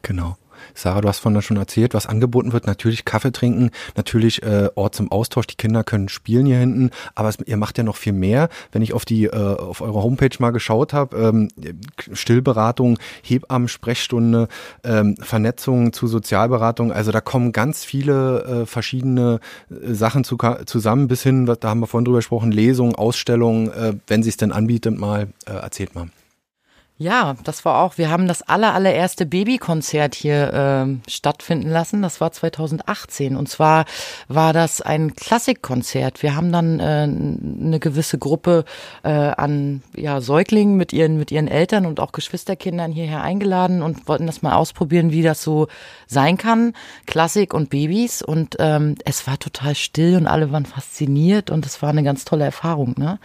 Genau. 0.08 0.38
Sarah, 0.74 1.02
du 1.02 1.08
hast 1.08 1.22
da 1.22 1.42
schon 1.42 1.58
erzählt, 1.58 1.92
was 1.92 2.06
angeboten 2.06 2.54
wird. 2.54 2.66
Natürlich 2.66 3.04
Kaffee 3.04 3.30
trinken, 3.30 3.70
natürlich 3.94 4.42
äh, 4.42 4.70
Ort 4.74 4.94
zum 4.94 5.12
Austausch. 5.12 5.46
Die 5.46 5.56
Kinder 5.56 5.84
können 5.84 6.08
spielen 6.08 6.46
hier 6.46 6.56
hinten, 6.56 6.90
aber 7.14 7.28
es, 7.28 7.36
ihr 7.44 7.58
macht 7.58 7.76
ja 7.76 7.84
noch 7.84 7.96
viel 7.96 8.14
mehr. 8.14 8.48
Wenn 8.72 8.80
ich 8.80 8.94
auf 8.94 9.04
die 9.04 9.26
äh, 9.26 9.30
auf 9.36 9.82
eure 9.82 10.02
Homepage 10.02 10.34
mal 10.38 10.50
geschaut 10.50 10.94
habe, 10.94 11.14
ähm, 11.18 11.48
Stillberatung, 12.10 12.98
Hebammen, 13.22 13.68
Sprechstunde, 13.68 14.48
ähm, 14.82 15.16
Vernetzung 15.20 15.92
zu 15.92 16.06
Sozialberatung. 16.06 16.90
Also 16.90 17.12
da 17.12 17.20
kommen 17.20 17.52
ganz 17.52 17.84
viele 17.84 18.62
äh, 18.62 18.66
verschiedene 18.66 19.40
äh, 19.70 19.92
Sachen 19.92 20.24
zu, 20.24 20.38
zusammen, 20.64 21.08
bis 21.08 21.22
hin, 21.22 21.44
da 21.44 21.68
haben 21.68 21.80
wir 21.80 21.86
vorhin 21.86 22.06
drüber 22.06 22.18
gesprochen, 22.18 22.50
Lesungen, 22.50 22.94
Ausstellungen, 22.94 23.70
äh, 23.72 23.92
wenn 24.06 24.22
sie 24.22 24.30
es 24.30 24.38
denn 24.38 24.52
anbietet, 24.52 24.98
mal 24.98 25.28
äh, 25.46 25.52
erzählt 25.52 25.94
mal. 25.94 26.08
Ja, 27.00 27.36
das 27.44 27.64
war 27.64 27.80
auch, 27.84 27.96
wir 27.96 28.10
haben 28.10 28.26
das 28.26 28.42
aller, 28.42 28.74
allererste 28.74 29.24
Babykonzert 29.24 30.16
hier 30.16 30.52
äh, 30.52 31.08
stattfinden 31.08 31.70
lassen. 31.70 32.02
Das 32.02 32.20
war 32.20 32.32
2018. 32.32 33.36
Und 33.36 33.48
zwar 33.48 33.84
war 34.26 34.52
das 34.52 34.80
ein 34.82 35.14
Klassikkonzert. 35.14 36.24
Wir 36.24 36.34
haben 36.34 36.50
dann 36.50 36.80
äh, 36.80 37.04
eine 37.04 37.78
gewisse 37.78 38.18
Gruppe 38.18 38.64
äh, 39.04 39.10
an 39.10 39.84
ja, 39.96 40.20
Säuglingen 40.20 40.76
mit 40.76 40.92
ihren, 40.92 41.18
mit 41.18 41.30
ihren 41.30 41.46
Eltern 41.46 41.86
und 41.86 42.00
auch 42.00 42.10
Geschwisterkindern 42.10 42.90
hierher 42.90 43.22
eingeladen 43.22 43.80
und 43.80 44.08
wollten 44.08 44.26
das 44.26 44.42
mal 44.42 44.56
ausprobieren, 44.56 45.12
wie 45.12 45.22
das 45.22 45.40
so 45.40 45.68
sein 46.08 46.36
kann. 46.36 46.72
Klassik 47.06 47.54
und 47.54 47.70
Babys. 47.70 48.22
Und 48.22 48.56
ähm, 48.58 48.96
es 49.04 49.24
war 49.28 49.38
total 49.38 49.76
still 49.76 50.16
und 50.16 50.26
alle 50.26 50.50
waren 50.50 50.66
fasziniert 50.66 51.50
und 51.50 51.64
es 51.64 51.80
war 51.80 51.90
eine 51.90 52.02
ganz 52.02 52.24
tolle 52.24 52.44
Erfahrung. 52.44 52.96
Ne? 52.98 53.20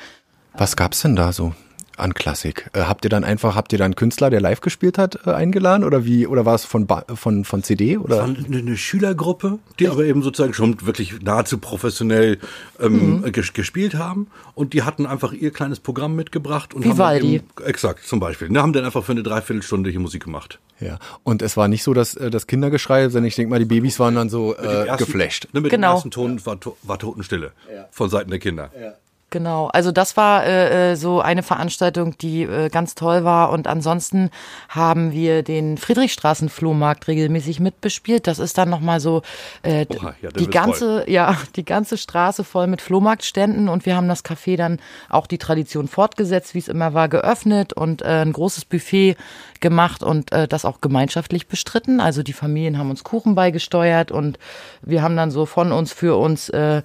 Was 0.54 0.76
gab's 0.76 1.02
denn 1.02 1.16
da 1.16 1.34
so? 1.34 1.54
An 1.98 2.14
Klassik. 2.14 2.70
Äh, 2.74 2.82
habt 2.82 3.06
ihr 3.06 3.10
dann 3.10 3.24
einfach, 3.24 3.56
habt 3.56 3.72
ihr 3.74 3.78
dann 3.78 3.86
einen 3.86 3.96
Künstler, 3.96 4.30
der 4.30 4.42
live 4.42 4.62
gespielt 4.62 4.98
hat, 4.98 5.20
äh, 5.26 5.32
eingeladen 5.32 5.84
oder 5.84 6.06
wie? 6.06 6.28
Oder 6.28 6.46
war 6.46 6.56
es 6.56 6.66
von 6.66 6.88
von 7.16 7.46
von 7.46 7.64
CD 7.64 7.98
oder? 7.98 8.22
Von 8.22 8.46
eine, 8.46 8.58
eine 8.58 8.78
Schülergruppe, 8.78 9.60
die 9.80 9.88
aber 9.88 10.04
eben 10.06 10.22
sozusagen 10.22 10.54
schon 10.54 10.86
wirklich 10.86 11.22
nahezu 11.22 11.58
professionell 11.58 12.40
ähm, 12.80 13.22
mhm. 13.22 13.32
ges 13.32 13.54
gespielt 13.54 13.96
haben 13.96 14.28
und 14.56 14.74
die 14.74 14.84
hatten 14.84 15.06
einfach 15.06 15.34
ihr 15.34 15.52
kleines 15.52 15.80
Programm 15.80 16.16
mitgebracht 16.16 16.74
und 16.74 16.84
Vivaldi. 16.84 17.40
haben 17.40 17.48
eben, 17.58 17.68
exakt 17.68 18.06
zum 18.08 18.20
Beispiel, 18.20 18.50
ne, 18.50 18.62
haben 18.62 18.74
dann 18.74 18.86
einfach 18.86 19.04
für 19.04 19.12
eine 19.12 19.24
Dreiviertelstunde 19.24 19.90
hier 19.90 20.00
Musik 20.00 20.24
gemacht. 20.24 20.60
Ja, 20.80 21.00
und 21.24 21.42
es 21.42 21.56
war 21.56 21.68
nicht 21.68 21.84
so, 21.84 21.94
dass 21.94 22.16
äh, 22.16 22.30
das 22.30 22.48
Kindergeschrei, 22.48 23.10
sondern 23.10 23.26
ich 23.26 23.36
denke 23.36 23.50
mal, 23.50 23.60
die 23.60 23.66
Babys 23.66 24.00
waren 24.00 24.16
dann 24.16 24.30
so 24.30 24.56
äh, 24.56 24.88
ersten, 24.88 25.06
geflasht. 25.06 25.48
Ne, 25.54 25.62
mit 25.62 25.72
genau. 25.72 25.92
dem 25.92 25.96
ersten 25.96 26.12
Ton 26.12 26.46
war, 26.46 26.58
war 26.84 27.00
Totenstille 27.00 27.52
ja. 27.74 27.88
von 27.92 28.10
Seiten 28.10 28.30
der 28.30 28.40
Kinder. 28.40 28.72
Ja. 28.80 28.94
Genau, 29.34 29.66
also 29.74 29.92
das 29.92 30.16
war 30.16 30.46
äh, 30.46 30.92
äh, 30.92 30.96
so 30.96 31.20
eine 31.20 31.42
Veranstaltung, 31.42 32.16
die 32.20 32.44
äh, 32.44 32.70
ganz 32.70 32.94
toll 32.94 33.24
war. 33.24 33.50
Und 33.50 33.66
ansonsten 33.66 34.30
haben 34.70 35.12
wir 35.12 35.42
den 35.42 35.80
Friedrichstraßen-Flohmarkt 35.80 37.08
regelmäßig 37.08 37.60
mitbespielt. 37.60 38.28
Das 38.28 38.38
ist 38.38 38.60
dann 38.60 38.70
nochmal 38.70 39.00
so 39.00 39.24
äh, 39.64 39.88
Oha, 39.90 40.14
ja, 40.22 40.30
die 40.30 40.48
ganze, 40.48 41.00
voll. 41.00 41.12
ja, 41.12 41.36
die 41.56 41.66
ganze 41.66 41.98
Straße 41.98 42.44
voll 42.44 42.68
mit 42.68 42.80
Flohmarktständen. 42.80 43.70
Und 43.70 43.88
wir 43.88 43.96
haben 43.96 44.08
das 44.08 44.24
Café 44.24 44.56
dann 44.56 44.78
auch 45.10 45.26
die 45.26 45.40
Tradition 45.40 45.88
fortgesetzt, 45.88 46.54
wie 46.54 46.60
es 46.60 46.68
immer 46.68 46.94
war, 46.94 47.10
geöffnet 47.10 47.74
und 47.74 48.04
äh, 48.04 48.22
ein 48.22 48.34
großes 48.34 48.66
Buffet 48.66 49.16
gemacht 49.62 50.04
und 50.04 50.32
äh, 50.32 50.48
das 50.48 50.64
auch 50.64 50.80
gemeinschaftlich 50.80 51.48
bestritten. 51.48 52.00
Also 52.00 52.22
die 52.22 52.34
Familien 52.34 52.78
haben 52.78 52.92
uns 52.92 53.04
Kuchen 53.04 53.34
beigesteuert 53.34 54.12
und 54.12 54.38
wir 54.84 55.02
haben 55.02 55.18
dann 55.18 55.32
so 55.32 55.48
von 55.48 55.72
uns 55.72 55.92
für 55.92 56.20
uns 56.20 56.50
äh, 56.50 56.84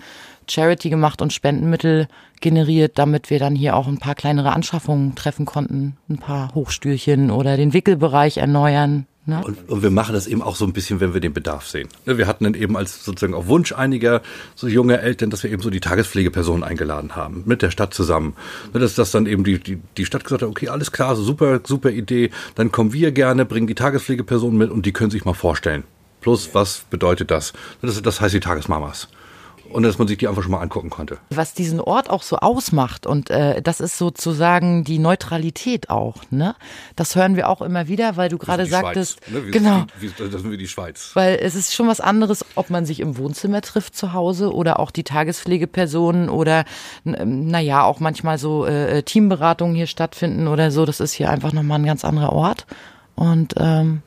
Charity 0.51 0.91
gemacht 0.91 1.23
und 1.23 1.33
Spendenmittel 1.33 2.09
generiert, 2.41 2.99
damit 2.99 3.31
wir 3.31 3.39
dann 3.39 3.55
hier 3.55 3.77
auch 3.77 3.87
ein 3.87 3.99
paar 3.99 4.15
kleinere 4.15 4.53
Anschaffungen 4.53 5.15
treffen 5.15 5.47
konnten. 5.47 5.97
Ein 6.09 6.19
paar 6.19 6.55
Hochstühlchen 6.55 7.31
oder 7.31 7.57
den 7.57 7.73
Wickelbereich 7.73 8.39
erneuern. 8.39 9.07
Ne? 9.29 9.43
Und, 9.45 9.69
und, 9.69 9.83
wir 9.83 9.91
machen 9.91 10.15
das 10.15 10.27
eben 10.27 10.41
auch 10.41 10.57
so 10.57 10.65
ein 10.65 10.73
bisschen, 10.73 11.01
wenn 11.01 11.13
wir 11.13 11.21
den 11.21 11.35
Bedarf 11.35 11.67
sehen. 11.67 11.91
Ne, 12.07 12.17
wir 12.17 12.27
hatten 12.27 12.45
dann 12.45 12.55
eben 12.55 12.79
als 12.79 13.05
sozusagen 13.05 13.35
auf 13.35 13.47
Wunsch 13.47 13.73
einiger 13.73 14.23
so 14.55 14.69
junge 14.69 15.03
Eltern, 15.03 15.29
dass 15.29 15.43
wir 15.43 15.53
eben 15.53 15.61
so 15.61 15.69
die 15.69 15.81
Tagespflegepersonen 15.81 16.65
eingeladen 16.65 17.15
haben, 17.15 17.43
mit 17.45 17.61
der 17.61 17.71
Stadt 17.71 17.93
zusammen. 17.93 18.35
Ne, 18.73 18.81
dass 18.81 18.95
das 18.95 19.11
dann 19.11 19.27
eben 19.27 19.45
die, 19.45 19.59
die, 19.59 19.81
die 19.99 20.07
Stadt 20.07 20.25
gesagt 20.25 20.41
hat, 20.41 20.49
okay, 20.49 20.71
alles 20.71 20.93
klar, 20.93 21.15
super, 21.15 21.61
super 21.63 21.91
Idee, 21.91 22.31
dann 22.55 22.73
kommen 22.73 22.95
wir 22.95 23.13
gerne, 23.13 23.45
bringen 23.45 23.67
die 23.67 23.75
Tagespflegepersonen 23.75 24.57
mit 24.57 24.71
und 24.71 24.87
die 24.87 24.93
können 24.93 25.11
sich 25.11 25.27
mal 25.27 25.35
vorstellen. 25.35 25.85
Plus, 26.23 26.55
was 26.55 26.87
bedeutet 26.89 27.31
das? 27.31 27.53
Das, 27.83 28.01
das 28.01 28.23
heißt 28.23 28.33
die 28.33 28.41
Tagesmamas 28.41 29.09
und 29.71 29.83
dass 29.83 29.99
man 29.99 30.09
sich 30.09 30.19
die 30.19 30.29
einfach 30.29 30.43
schon 30.43 30.53
mal 30.53 30.61
angucken 30.61 30.91
konnte. 30.91 31.19
Was 31.31 31.55
diesen 31.55 31.81
Ort 31.81 32.11
auch 32.11 32.23
so 32.23 32.37
ausmacht 32.37 33.07
und 33.07 33.31
äh, 33.31 33.61
das 33.63 33.81
ist 33.81 33.99
sozusagen 33.99 34.85
die 34.85 34.99
Neutralität 34.99 35.91
auch. 35.91 36.17
Ne? 36.31 36.55
Das 36.97 37.17
hören 37.17 37.37
wir 37.37 37.49
auch 37.49 37.63
immer 37.63 37.89
wieder, 37.89 38.17
weil 38.17 38.29
du 38.29 38.39
gerade 38.39 38.67
sagtest, 38.67 39.21
ne? 39.31 39.47
wie, 39.47 39.51
genau, 39.51 39.85
wie, 39.99 40.09
wie, 40.09 40.31
das 40.31 40.43
sind 40.43 40.51
wir 40.51 40.59
die 40.59 40.69
Schweiz. 40.69 41.11
Weil 41.15 41.39
es 41.41 41.55
ist 41.55 41.75
schon 41.75 41.89
was 41.89 42.01
anderes, 42.01 42.45
ob 42.55 42.71
man 42.71 42.87
sich 42.87 43.01
im 43.01 43.17
Wohnzimmer 43.17 43.61
trifft 43.61 43.97
zu 43.97 44.13
Hause 44.13 44.55
oder 44.55 44.79
auch 44.81 44.91
die 44.91 45.05
Tagespflegepersonen 45.05 46.29
oder 46.29 46.65
naja 47.05 47.85
auch 47.85 48.01
manchmal 48.01 48.39
so 48.39 48.67
äh, 48.67 49.03
Teamberatungen 49.03 49.75
hier 49.75 49.87
stattfinden 49.87 50.49
oder 50.49 50.71
so. 50.71 50.85
Das 50.85 51.01
ist 51.01 51.13
hier 51.13 51.31
einfach 51.31 51.53
nochmal 51.53 51.79
ein 51.79 51.87
ganz 51.87 52.05
anderer 52.05 52.33
Ort 52.33 52.67
und 53.15 53.55
ähm, 53.59 54.03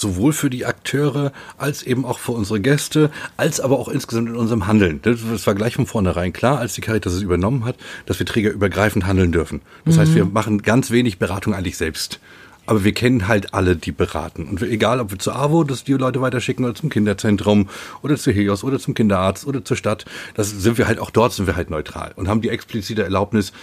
sowohl 0.00 0.32
für 0.32 0.50
die 0.50 0.66
Akteure 0.66 1.32
als 1.56 1.82
eben 1.82 2.04
auch 2.04 2.18
für 2.18 2.32
unsere 2.32 2.60
Gäste, 2.60 3.10
als 3.36 3.60
aber 3.60 3.78
auch 3.78 3.88
insgesamt 3.88 4.28
in 4.28 4.36
unserem 4.36 4.66
Handeln. 4.66 5.00
Das 5.02 5.46
war 5.46 5.54
gleich 5.54 5.74
von 5.74 5.86
vornherein 5.86 6.32
klar, 6.32 6.58
als 6.58 6.74
die 6.74 6.80
Caritas 6.80 7.12
es 7.12 7.22
übernommen 7.22 7.64
hat, 7.64 7.76
dass 8.06 8.18
wir 8.18 8.26
trägerübergreifend 8.26 9.06
handeln 9.06 9.32
dürfen. 9.32 9.60
Das 9.84 9.96
mhm. 9.96 10.00
heißt, 10.00 10.14
wir 10.14 10.24
machen 10.24 10.62
ganz 10.62 10.90
wenig 10.90 11.18
Beratung 11.18 11.54
eigentlich 11.54 11.76
selbst. 11.76 12.20
Aber 12.66 12.84
wir 12.84 12.92
kennen 12.92 13.28
halt 13.28 13.54
alle, 13.54 13.76
die 13.76 13.92
beraten. 13.92 14.44
Und 14.44 14.60
egal, 14.60 15.00
ob 15.00 15.10
wir 15.10 15.18
zur 15.18 15.34
AWO, 15.34 15.64
dass 15.64 15.84
die 15.84 15.94
Leute 15.94 16.20
weiterschicken, 16.20 16.66
oder 16.66 16.74
zum 16.74 16.90
Kinderzentrum, 16.90 17.70
oder 18.02 18.18
zu 18.18 18.30
Helios, 18.30 18.62
oder 18.62 18.78
zum 18.78 18.92
Kinderarzt, 18.92 19.46
oder 19.46 19.64
zur 19.64 19.78
Stadt, 19.78 20.04
das 20.34 20.50
sind 20.50 20.76
wir 20.76 20.86
halt, 20.86 20.98
auch 20.98 21.08
dort 21.08 21.32
sind 21.32 21.46
wir 21.46 21.56
halt 21.56 21.70
neutral 21.70 22.12
und 22.16 22.28
haben 22.28 22.42
die 22.42 22.50
explizite 22.50 23.02
Erlaubnis, 23.02 23.54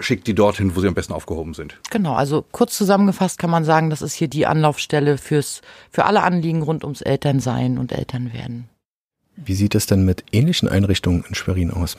schickt 0.00 0.26
die 0.26 0.34
dorthin, 0.34 0.74
wo 0.76 0.80
sie 0.80 0.88
am 0.88 0.94
besten 0.94 1.12
aufgehoben 1.12 1.54
sind. 1.54 1.78
Genau, 1.90 2.14
also 2.14 2.44
kurz 2.52 2.76
zusammengefasst 2.76 3.38
kann 3.38 3.50
man 3.50 3.64
sagen, 3.64 3.90
das 3.90 4.02
ist 4.02 4.14
hier 4.14 4.28
die 4.28 4.46
Anlaufstelle 4.46 5.18
fürs, 5.18 5.62
für 5.90 6.04
alle 6.04 6.22
Anliegen 6.22 6.62
rund 6.62 6.84
ums 6.84 7.00
Elternsein 7.00 7.78
und 7.78 7.92
Elternwerden. 7.92 8.68
Wie 9.36 9.54
sieht 9.54 9.74
es 9.74 9.86
denn 9.86 10.04
mit 10.04 10.24
ähnlichen 10.32 10.68
Einrichtungen 10.68 11.24
in 11.28 11.34
Schwerin 11.34 11.70
aus? 11.70 11.96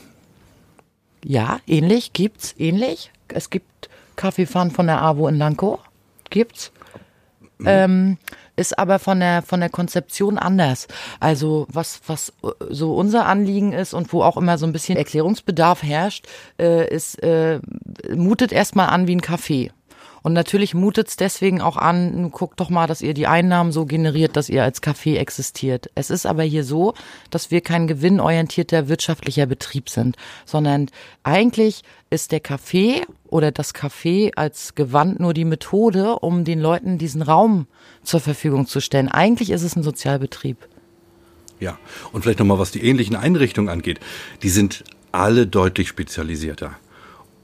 Ja, 1.24 1.60
ähnlich 1.68 2.14
gibt's, 2.14 2.54
ähnlich. 2.58 3.12
Es 3.28 3.50
gibt 3.50 3.90
Kaffeefahren 4.16 4.72
von 4.72 4.88
der 4.88 5.02
AWO 5.02 5.28
in 5.28 5.38
Lankow. 5.38 5.80
Gibt's. 6.30 6.72
Mhm. 7.58 7.66
Ähm, 7.68 8.18
ist 8.56 8.78
aber 8.78 9.00
von 9.00 9.20
der 9.20 9.42
von 9.42 9.60
der 9.60 9.70
Konzeption 9.70 10.38
anders. 10.38 10.88
Also 11.20 11.68
was 11.70 12.02
was 12.08 12.34
äh, 12.44 12.50
so 12.70 12.96
unser 12.96 13.26
Anliegen 13.26 13.74
ist 13.74 13.94
und 13.94 14.12
wo 14.14 14.24
auch 14.24 14.38
immer 14.38 14.58
so 14.58 14.66
ein 14.66 14.74
bisschen 14.74 14.98
Erklärungsbedarf 14.98 15.84
herrscht, 15.84 16.28
äh, 16.60 16.88
ist 16.94 17.22
äh, 17.24 17.60
mutet 18.16 18.52
erstmal 18.52 18.90
an 18.90 19.08
wie 19.08 19.16
ein 19.16 19.22
Café. 19.22 19.72
Und 20.26 20.34
natürlich 20.34 20.74
mutet 20.74 21.10
es 21.10 21.18
deswegen 21.18 21.62
auch 21.62 21.78
an, 21.78 22.32
guckt 22.32 22.60
doch 22.60 22.72
mal, 22.72 22.88
dass 22.88 23.04
ihr 23.04 23.14
die 23.14 23.28
Einnahmen 23.28 23.72
so 23.72 23.86
generiert, 23.86 24.36
dass 24.36 24.50
ihr 24.50 24.64
als 24.64 24.82
Café 24.82 25.18
existiert. 25.18 25.92
Es 25.94 26.10
ist 26.10 26.26
aber 26.26 26.42
hier 26.42 26.64
so, 26.64 26.96
dass 27.30 27.52
wir 27.52 27.62
kein 27.62 27.86
gewinnorientierter 27.86 28.88
wirtschaftlicher 28.88 29.46
Betrieb 29.46 29.88
sind, 29.88 30.16
sondern 30.44 30.88
eigentlich 31.22 31.84
ist 32.10 32.32
der 32.32 32.44
Café 32.44 33.06
oder 33.28 33.52
das 33.52 33.76
Café 33.76 34.32
als 34.36 34.74
Gewand 34.74 35.20
nur 35.20 35.36
die 35.36 35.46
Methode, 35.46 36.18
um 36.18 36.44
den 36.44 36.60
Leuten 36.60 36.98
diesen 36.98 37.22
Raum 37.22 37.68
zur 38.02 38.20
Verfügung 38.20 38.66
zu 38.66 38.80
stellen. 38.80 39.10
Eigentlich 39.10 39.52
ist 39.52 39.62
es 39.62 39.76
ein 39.76 39.84
Sozialbetrieb. 39.84 40.58
Ja, 41.60 41.78
und 42.14 42.24
vielleicht 42.24 42.40
nochmal, 42.40 42.58
was 42.58 42.72
die 42.72 42.84
ähnlichen 42.84 43.16
Einrichtungen 43.16 43.70
angeht. 43.70 44.00
Die 44.42 44.50
sind 44.50 44.86
alle 45.12 45.46
deutlich 45.46 45.88
spezialisierter 45.88 46.76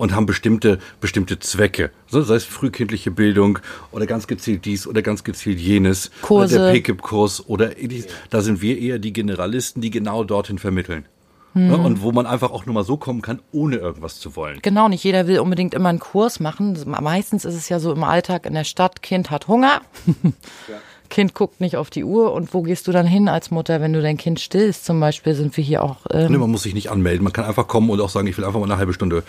und 0.02 0.16
haben 0.16 0.26
bestimmte, 0.26 0.80
bestimmte 1.00 1.38
Zwecke. 1.38 1.92
So, 2.08 2.24
sei 2.24 2.34
es 2.34 2.44
frühkindliche 2.44 3.12
Bildung 3.12 3.60
oder 3.92 4.08
ganz 4.08 4.26
gezielt 4.26 4.66
dies 4.66 4.88
oder 4.88 5.04
ganz 5.04 5.24
gezielt 5.24 5.60
jenes. 5.60 6.10
Kurse. 6.24 6.56
Oder 6.56 6.72
der 6.72 6.80
PKIP-Kurs 6.80 7.48
oder 7.48 7.68
dies. 7.68 8.08
Da 8.32 8.42
sind 8.42 8.64
wir 8.64 8.80
eher 8.80 8.98
die 8.98 9.14
Generalisten, 9.14 9.80
die 9.80 9.92
genau 9.92 10.24
dorthin 10.24 10.58
vermitteln. 10.58 11.06
Hm. 11.54 11.86
Und 11.86 12.02
wo 12.02 12.12
man 12.12 12.26
einfach 12.26 12.50
auch 12.50 12.66
nur 12.66 12.74
mal 12.74 12.84
so 12.84 12.98
kommen 12.98 13.22
kann, 13.22 13.42
ohne 13.52 13.76
irgendwas 13.76 14.20
zu 14.20 14.36
wollen. 14.36 14.58
Genau, 14.64 14.90
nicht 14.90 15.04
jeder 15.04 15.28
will 15.28 15.40
unbedingt 15.40 15.76
immer 15.76 15.90
einen 15.90 16.00
Kurs 16.00 16.40
machen. 16.40 16.80
Meistens 16.88 17.46
ist 17.46 17.56
es 17.56 17.70
ja 17.70 17.80
so 17.80 17.92
im 17.92 18.04
Alltag 18.04 18.48
in 18.48 18.56
der 18.56 18.64
Stadt, 18.64 19.04
Kind 19.04 19.30
hat 19.30 19.48
Hunger. 19.48 19.82
Ja. 20.68 20.78
Kind 21.10 21.36
guckt 21.36 21.60
nicht 21.60 21.76
auf 21.76 21.90
die 21.90 22.06
Uhr 22.06 22.32
und 22.32 22.54
wo 22.54 22.62
gehst 22.62 22.88
du 22.88 22.94
dann 22.94 23.06
hin 23.06 23.28
als 23.28 23.52
Mutter, 23.52 23.82
wenn 23.82 23.92
du 23.92 24.02
dein 24.02 24.16
Kind 24.16 24.40
stillst? 24.40 24.86
Zum 24.86 25.00
Beispiel 25.00 25.36
sind 25.36 25.58
wir 25.58 25.64
hier 25.64 25.84
auch. 25.84 25.98
Ähm 26.10 26.32
nee, 26.32 26.38
man 26.38 26.50
muss 26.50 26.64
sich 26.64 26.74
nicht 26.74 26.90
anmelden. 26.90 27.24
Man 27.24 27.34
kann 27.34 27.44
einfach 27.44 27.68
kommen 27.68 27.90
und 27.90 28.00
auch 28.00 28.10
sagen, 28.10 28.28
ich 28.28 28.38
will 28.38 28.46
einfach 28.46 28.62
mal 28.62 28.66
eine 28.66 28.78
halbe 28.78 28.94
Stunde 28.94 29.24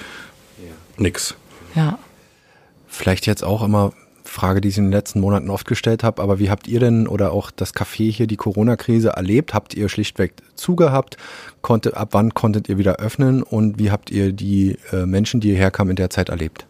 nix. 0.96 1.34
Ja. 1.74 1.98
Vielleicht 2.86 3.26
jetzt 3.26 3.44
auch 3.44 3.62
immer 3.62 3.92
Frage, 4.24 4.60
die 4.60 4.68
ich 4.68 4.78
in 4.78 4.84
den 4.84 4.92
letzten 4.92 5.20
Monaten 5.20 5.50
oft 5.50 5.66
gestellt 5.66 6.02
habe, 6.02 6.22
aber 6.22 6.38
wie 6.38 6.50
habt 6.50 6.66
ihr 6.66 6.80
denn 6.80 7.06
oder 7.06 7.32
auch 7.32 7.50
das 7.50 7.74
Café 7.74 8.10
hier 8.10 8.26
die 8.26 8.36
Corona-Krise 8.36 9.10
erlebt? 9.10 9.54
Habt 9.54 9.74
ihr 9.74 9.88
schlichtweg 9.88 10.34
zugehabt? 10.54 11.16
Konnte, 11.60 11.96
ab 11.96 12.10
wann 12.12 12.34
konntet 12.34 12.68
ihr 12.68 12.78
wieder 12.78 12.96
öffnen 12.96 13.42
und 13.42 13.78
wie 13.78 13.90
habt 13.90 14.10
ihr 14.10 14.32
die 14.32 14.78
äh, 14.92 15.06
Menschen, 15.06 15.40
die 15.40 15.50
hierher 15.50 15.70
kamen, 15.70 15.90
in 15.90 15.96
der 15.96 16.10
Zeit 16.10 16.28
erlebt? 16.28 16.66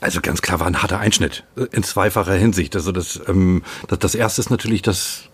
Also 0.00 0.20
ganz 0.20 0.42
klar 0.42 0.60
war 0.60 0.66
ein 0.66 0.82
harter 0.82 0.98
Einschnitt 0.98 1.44
äh, 1.56 1.66
in 1.72 1.82
zweifacher 1.82 2.34
Hinsicht. 2.34 2.74
Also 2.76 2.92
das, 2.92 3.20
ähm, 3.28 3.62
das, 3.88 3.98
das 3.98 4.14
erste 4.14 4.40
ist 4.40 4.50
natürlich 4.50 4.82
das 4.82 5.30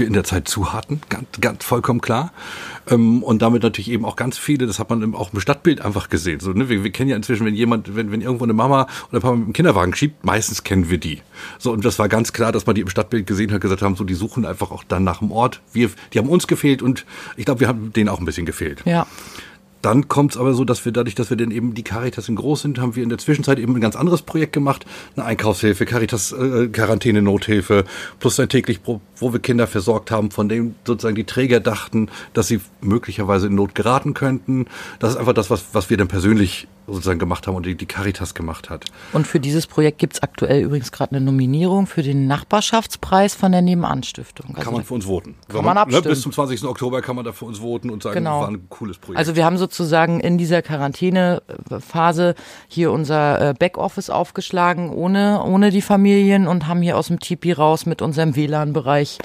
wir 0.00 0.06
in 0.06 0.12
der 0.12 0.24
Zeit 0.24 0.48
zu 0.48 0.72
hatten, 0.72 1.00
ganz, 1.08 1.26
ganz 1.40 1.64
vollkommen 1.64 2.00
klar. 2.00 2.32
Ähm, 2.88 3.22
und 3.22 3.42
damit 3.42 3.62
natürlich 3.62 3.90
eben 3.90 4.04
auch 4.04 4.16
ganz 4.16 4.38
viele, 4.38 4.66
das 4.66 4.78
hat 4.78 4.90
man 4.90 5.14
auch 5.14 5.32
im 5.32 5.40
Stadtbild 5.40 5.80
einfach 5.80 6.08
gesehen. 6.08 6.40
So, 6.40 6.52
ne? 6.52 6.68
wir, 6.68 6.82
wir 6.82 6.90
kennen 6.90 7.10
ja 7.10 7.16
inzwischen, 7.16 7.46
wenn 7.46 7.54
jemand, 7.54 7.94
wenn, 7.94 8.10
wenn 8.10 8.20
irgendwo 8.20 8.44
eine 8.44 8.52
Mama 8.52 8.88
oder 9.08 9.18
ein 9.18 9.20
Papa 9.20 9.36
mit 9.36 9.46
dem 9.46 9.52
Kinderwagen 9.52 9.94
schiebt, 9.94 10.24
meistens 10.24 10.64
kennen 10.64 10.90
wir 10.90 10.98
die. 10.98 11.22
So, 11.58 11.72
und 11.72 11.84
das 11.84 11.98
war 11.98 12.08
ganz 12.08 12.32
klar, 12.32 12.50
dass 12.50 12.66
man 12.66 12.74
die 12.74 12.80
im 12.80 12.88
Stadtbild 12.88 13.26
gesehen 13.26 13.52
hat, 13.52 13.60
gesagt 13.60 13.82
haben, 13.82 13.94
so, 13.94 14.04
die 14.04 14.14
suchen 14.14 14.44
einfach 14.44 14.70
auch 14.70 14.82
dann 14.82 15.04
nach 15.04 15.18
dem 15.18 15.30
Ort. 15.30 15.60
Wir, 15.72 15.90
die 16.12 16.18
haben 16.18 16.28
uns 16.28 16.46
gefehlt 16.46 16.82
und 16.82 17.04
ich 17.36 17.44
glaube, 17.44 17.60
wir 17.60 17.68
haben 17.68 17.92
denen 17.92 18.08
auch 18.08 18.18
ein 18.18 18.24
bisschen 18.24 18.46
gefehlt. 18.46 18.82
Ja. 18.84 19.06
Dann 19.82 20.08
kommt 20.08 20.32
es 20.32 20.36
aber 20.38 20.54
so, 20.54 20.64
dass 20.64 20.84
wir 20.84 20.92
dadurch, 20.92 21.14
dass 21.14 21.30
wir 21.30 21.36
denn 21.36 21.50
eben 21.50 21.74
die 21.74 21.82
Caritas 21.82 22.28
in 22.28 22.36
groß 22.36 22.62
sind, 22.62 22.78
haben 22.78 22.96
wir 22.96 23.02
in 23.02 23.08
der 23.08 23.18
Zwischenzeit 23.18 23.58
eben 23.58 23.74
ein 23.74 23.80
ganz 23.80 23.96
anderes 23.96 24.22
Projekt 24.22 24.52
gemacht. 24.52 24.84
Eine 25.16 25.24
Einkaufshilfe, 25.24 25.86
Caritas 25.86 26.32
äh, 26.32 26.68
Quarantäne 26.68 27.22
Nothilfe, 27.22 27.84
plus 28.18 28.38
ein 28.40 28.48
täglich, 28.48 28.80
wo 28.84 29.32
wir 29.32 29.40
Kinder 29.40 29.66
versorgt 29.66 30.10
haben, 30.10 30.30
von 30.30 30.48
dem 30.48 30.74
sozusagen 30.84 31.16
die 31.16 31.24
Träger 31.24 31.60
dachten, 31.60 32.10
dass 32.34 32.48
sie 32.48 32.60
möglicherweise 32.80 33.46
in 33.46 33.54
Not 33.54 33.74
geraten 33.74 34.14
könnten. 34.14 34.66
Das 34.98 35.12
ist 35.12 35.16
einfach 35.16 35.34
das, 35.34 35.50
was, 35.50 35.64
was 35.72 35.90
wir 35.90 35.96
dann 35.96 36.08
persönlich 36.08 36.68
sozusagen 36.92 37.18
gemacht 37.18 37.46
haben 37.46 37.54
und 37.54 37.66
die, 37.66 37.74
die 37.74 37.86
Caritas 37.86 38.34
gemacht 38.34 38.70
hat. 38.70 38.86
Und 39.12 39.26
für 39.26 39.40
dieses 39.40 39.66
Projekt 39.66 39.98
gibt 39.98 40.14
es 40.14 40.22
aktuell 40.22 40.62
übrigens 40.62 40.92
gerade 40.92 41.16
eine 41.16 41.24
Nominierung 41.24 41.86
für 41.86 42.02
den 42.02 42.26
Nachbarschaftspreis 42.26 43.34
von 43.34 43.52
der 43.52 43.62
Nebenanstiftung. 43.62 44.50
Also 44.50 44.62
kann 44.62 44.74
man 44.74 44.84
für 44.84 44.94
uns 44.94 45.04
voten. 45.04 45.36
Kann 45.48 45.56
man, 45.56 45.64
man 45.66 45.78
abstimmen. 45.78 46.04
Ne, 46.04 46.10
bis 46.10 46.20
zum 46.20 46.32
20. 46.32 46.64
Oktober 46.64 47.02
kann 47.02 47.16
man 47.16 47.24
da 47.24 47.32
für 47.32 47.44
uns 47.44 47.58
voten 47.58 47.90
und 47.90 48.02
sagen, 48.02 48.14
genau. 48.14 48.42
war 48.42 48.48
ein 48.48 48.68
cooles 48.68 48.98
Projekt. 48.98 49.18
Also 49.18 49.36
wir 49.36 49.44
haben 49.44 49.56
sozusagen 49.70 50.20
in 50.20 50.36
dieser 50.36 50.62
Quarantänephase 50.62 52.34
hier 52.68 52.92
unser 52.92 53.50
äh, 53.50 53.54
Backoffice 53.54 54.10
aufgeschlagen 54.10 54.90
ohne, 54.90 55.42
ohne 55.44 55.70
die 55.70 55.82
Familien 55.82 56.46
und 56.48 56.66
haben 56.66 56.82
hier 56.82 56.96
aus 56.96 57.06
dem 57.06 57.20
Tipi 57.20 57.52
raus 57.52 57.86
mit 57.86 58.02
unserem 58.02 58.36
WLAN-Bereich 58.36 59.18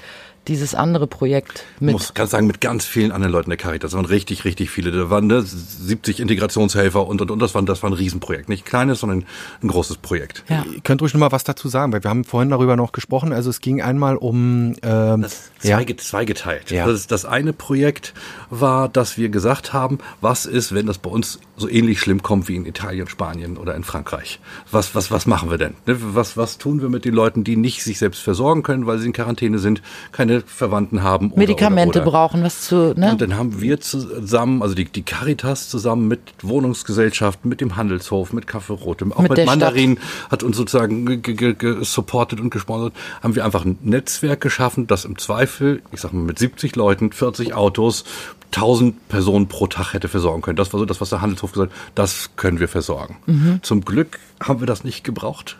dieses 0.48 0.74
andere 0.74 1.06
Projekt 1.06 1.64
mit. 1.80 1.90
Ich 1.90 1.92
muss 1.94 2.14
ganz 2.14 2.30
sagen, 2.30 2.46
mit 2.46 2.60
ganz 2.60 2.84
vielen 2.84 3.10
anderen 3.10 3.32
Leuten 3.32 3.50
der 3.50 3.56
Caritas. 3.56 3.90
Das 3.90 3.96
waren 3.96 4.04
richtig, 4.04 4.44
richtig 4.44 4.70
viele. 4.70 4.92
Da 4.92 5.10
waren 5.10 5.26
ne, 5.26 5.42
70 5.42 6.20
Integrationshelfer 6.20 7.06
und, 7.06 7.20
und, 7.20 7.30
und. 7.30 7.38
Das 7.40 7.54
war, 7.54 7.62
das 7.62 7.82
war 7.82 7.90
ein 7.90 7.94
Riesenprojekt. 7.94 8.48
Nicht 8.48 8.64
ein 8.64 8.68
kleines, 8.68 9.00
sondern 9.00 9.24
ein 9.62 9.68
großes 9.68 9.98
Projekt. 9.98 10.44
Ja. 10.48 10.64
Ihr 10.72 10.80
könnt 10.82 11.02
ruhig 11.02 11.12
noch 11.14 11.20
mal 11.20 11.32
was 11.32 11.44
dazu 11.44 11.68
sagen, 11.68 11.92
weil 11.92 12.02
wir 12.04 12.10
haben 12.10 12.24
vorhin 12.24 12.50
darüber 12.50 12.76
noch 12.76 12.92
gesprochen. 12.92 13.32
Also 13.32 13.50
es 13.50 13.60
ging 13.60 13.82
einmal 13.82 14.16
um... 14.16 14.76
Ähm, 14.82 15.22
das 15.22 15.50
zwei, 15.58 15.82
ja. 15.82 15.96
zweigeteilt. 15.96 16.70
Ja. 16.70 16.86
Das, 16.86 17.06
das 17.06 17.24
eine 17.24 17.52
Projekt 17.52 18.14
war, 18.50 18.88
dass 18.88 19.18
wir 19.18 19.28
gesagt 19.28 19.72
haben, 19.72 19.98
was 20.20 20.46
ist, 20.46 20.74
wenn 20.74 20.86
das 20.86 20.98
bei 20.98 21.10
uns 21.10 21.40
so 21.56 21.68
ähnlich 21.68 22.00
schlimm 22.00 22.22
kommt 22.22 22.48
wie 22.48 22.56
in 22.56 22.66
Italien, 22.66 23.08
Spanien 23.08 23.56
oder 23.56 23.74
in 23.74 23.84
Frankreich? 23.84 24.40
Was, 24.70 24.94
was, 24.94 25.10
was 25.10 25.26
machen 25.26 25.50
wir 25.50 25.58
denn? 25.58 25.74
Ne, 25.86 25.96
was, 25.98 26.36
was 26.36 26.58
tun 26.58 26.80
wir 26.80 26.88
mit 26.88 27.04
den 27.04 27.14
Leuten, 27.14 27.44
die 27.44 27.56
nicht 27.56 27.82
sich 27.82 27.98
selbst 27.98 28.22
versorgen 28.22 28.62
können, 28.62 28.86
weil 28.86 28.98
sie 28.98 29.06
in 29.06 29.12
Quarantäne 29.12 29.58
sind, 29.58 29.82
keine 30.12 30.40
Verwandten 30.42 31.02
haben. 31.02 31.30
Oder, 31.30 31.40
Medikamente 31.40 32.00
oder, 32.00 32.08
oder. 32.08 32.18
brauchen, 32.18 32.42
was 32.42 32.62
zu. 32.62 32.94
Ne? 32.96 33.12
Und 33.12 33.20
dann 33.20 33.36
haben 33.36 33.60
wir 33.60 33.80
zusammen, 33.80 34.62
also 34.62 34.74
die, 34.74 34.84
die 34.84 35.02
Caritas 35.02 35.68
zusammen 35.68 36.08
mit 36.08 36.20
Wohnungsgesellschaften, 36.42 37.48
mit 37.48 37.60
dem 37.60 37.76
Handelshof, 37.76 38.32
mit 38.32 38.46
Kaffee 38.46 38.74
Rotem, 38.74 39.12
auch 39.12 39.20
mit, 39.20 39.32
mit 39.32 39.46
Mandarin 39.46 39.96
Stadt. 39.96 40.32
hat 40.32 40.42
uns 40.42 40.56
sozusagen 40.56 41.22
gesupportet 41.22 42.40
und 42.40 42.50
gesponsert, 42.50 42.92
haben 43.22 43.34
wir 43.34 43.44
einfach 43.44 43.64
ein 43.64 43.78
Netzwerk 43.82 44.40
geschaffen, 44.40 44.86
das 44.86 45.04
im 45.04 45.18
Zweifel, 45.18 45.82
ich 45.92 46.00
sag 46.00 46.12
mal 46.12 46.22
mit 46.22 46.38
70 46.38 46.76
Leuten, 46.76 47.12
40 47.12 47.54
Autos, 47.54 48.04
1000 48.46 49.08
Personen 49.08 49.48
pro 49.48 49.66
Tag 49.66 49.92
hätte 49.92 50.08
versorgen 50.08 50.42
können. 50.42 50.56
Das 50.56 50.72
war 50.72 50.80
so 50.80 50.86
das, 50.86 51.00
was 51.00 51.10
der 51.10 51.20
Handelshof 51.20 51.52
gesagt 51.52 51.72
hat, 51.72 51.78
das 51.94 52.30
können 52.36 52.60
wir 52.60 52.68
versorgen. 52.68 53.16
Mhm. 53.26 53.60
Zum 53.62 53.84
Glück 53.84 54.18
haben 54.42 54.60
wir 54.60 54.66
das 54.66 54.84
nicht 54.84 55.04
gebraucht. 55.04 55.56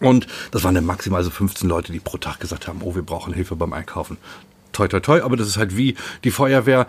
Und 0.00 0.26
das 0.50 0.64
waren 0.64 0.74
dann 0.74 0.84
maximal 0.84 1.22
so 1.22 1.30
15 1.30 1.68
Leute, 1.68 1.92
die 1.92 2.00
pro 2.00 2.18
Tag 2.18 2.40
gesagt 2.40 2.68
haben, 2.68 2.80
oh, 2.82 2.94
wir 2.94 3.02
brauchen 3.02 3.32
Hilfe 3.32 3.56
beim 3.56 3.72
Einkaufen. 3.72 4.18
Toi, 4.72 4.88
toi, 4.88 5.00
toi, 5.00 5.22
aber 5.22 5.36
das 5.36 5.48
ist 5.48 5.56
halt 5.56 5.76
wie 5.76 5.96
die 6.24 6.30
Feuerwehr. 6.30 6.86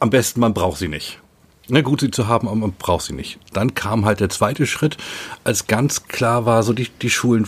Am 0.00 0.10
besten, 0.10 0.40
man 0.40 0.54
braucht 0.54 0.78
sie 0.78 0.88
nicht. 0.88 1.20
Ne, 1.68 1.82
gut, 1.82 2.00
sie 2.00 2.10
zu 2.10 2.26
haben, 2.26 2.48
aber 2.48 2.56
man 2.56 2.72
braucht 2.72 3.04
sie 3.04 3.12
nicht. 3.12 3.38
Dann 3.52 3.74
kam 3.74 4.04
halt 4.04 4.18
der 4.18 4.30
zweite 4.30 4.66
Schritt, 4.66 4.96
als 5.44 5.68
ganz 5.68 6.08
klar 6.08 6.44
war, 6.44 6.64
so 6.64 6.72
die, 6.72 6.88
die 6.88 7.10
Schulen 7.10 7.46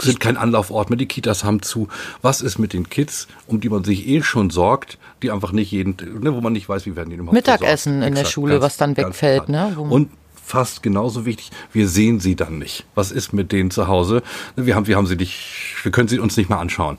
sind 0.00 0.20
kein 0.20 0.36
Anlaufort 0.36 0.90
mehr, 0.90 0.96
die 0.96 1.06
Kitas 1.06 1.44
haben 1.44 1.62
zu. 1.62 1.88
Was 2.22 2.40
ist 2.40 2.58
mit 2.58 2.72
den 2.72 2.88
Kids, 2.88 3.28
um 3.46 3.60
die 3.60 3.68
man 3.68 3.84
sich 3.84 4.06
eh 4.08 4.22
schon 4.22 4.50
sorgt, 4.50 4.98
die 5.22 5.30
einfach 5.30 5.52
nicht 5.52 5.70
jeden, 5.70 5.96
ne, 6.20 6.34
wo 6.34 6.40
man 6.40 6.52
nicht 6.52 6.68
weiß, 6.68 6.86
wie 6.86 6.96
werden 6.96 7.10
die 7.10 7.16
im 7.16 7.26
Mittagessen 7.26 7.96
in 7.96 8.02
Exakt, 8.02 8.18
der 8.18 8.30
Schule, 8.30 8.52
ganz, 8.54 8.64
was 8.64 8.76
dann 8.76 8.96
wegfällt, 8.96 9.48
ne? 9.48 9.76
Und 9.78 10.10
fast 10.44 10.82
genauso 10.82 11.24
wichtig. 11.24 11.50
Wir 11.72 11.88
sehen 11.88 12.20
sie 12.20 12.36
dann 12.36 12.58
nicht. 12.58 12.84
Was 12.94 13.10
ist 13.10 13.32
mit 13.32 13.50
denen 13.52 13.70
zu 13.70 13.88
Hause? 13.88 14.22
Wir 14.56 14.74
haben, 14.74 14.86
wir 14.86 14.96
haben 14.96 15.06
sie 15.06 15.16
nicht, 15.16 15.76
wir 15.82 15.90
können 15.90 16.08
sie 16.08 16.18
uns 16.18 16.36
nicht 16.36 16.50
mal 16.50 16.58
anschauen. 16.58 16.98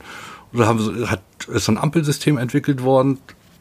Oder 0.52 0.66
haben, 0.66 1.10
hat, 1.10 1.22
ist 1.48 1.66
so 1.66 1.72
ein 1.72 1.78
Ampelsystem 1.78 2.38
entwickelt 2.38 2.82
worden, 2.82 3.18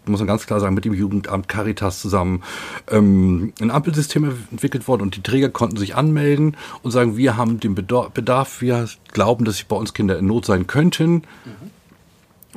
muss 0.08 0.20
man 0.20 0.28
ganz 0.28 0.46
klar 0.46 0.60
sagen, 0.60 0.76
mit 0.76 0.86
dem 0.86 0.94
Jugendamt 0.94 1.48
Caritas 1.48 2.02
zusammen 2.02 2.44
ähm, 2.90 3.54
ein 3.62 3.72
Ampelsystem 3.72 4.32
entwickelt 4.52 4.88
worden 4.88 5.02
und 5.02 5.16
die 5.16 5.24
Träger 5.24 5.50
konnten 5.50 5.78
sich 5.78 5.96
anmelden 5.96 6.58
und 6.84 6.92
sagen, 6.92 7.18
wir 7.18 7.38
haben 7.38 7.60
den 7.60 7.76
Bedarf, 7.76 8.62
wir 8.62 8.88
glauben, 9.12 9.46
dass 9.46 9.56
sich 9.56 9.68
bei 9.68 9.76
uns 9.76 9.94
Kinder 9.94 10.18
in 10.18 10.28
Not 10.28 10.46
sein 10.46 10.68
könnten. 10.68 11.14
Mhm. 11.14 11.76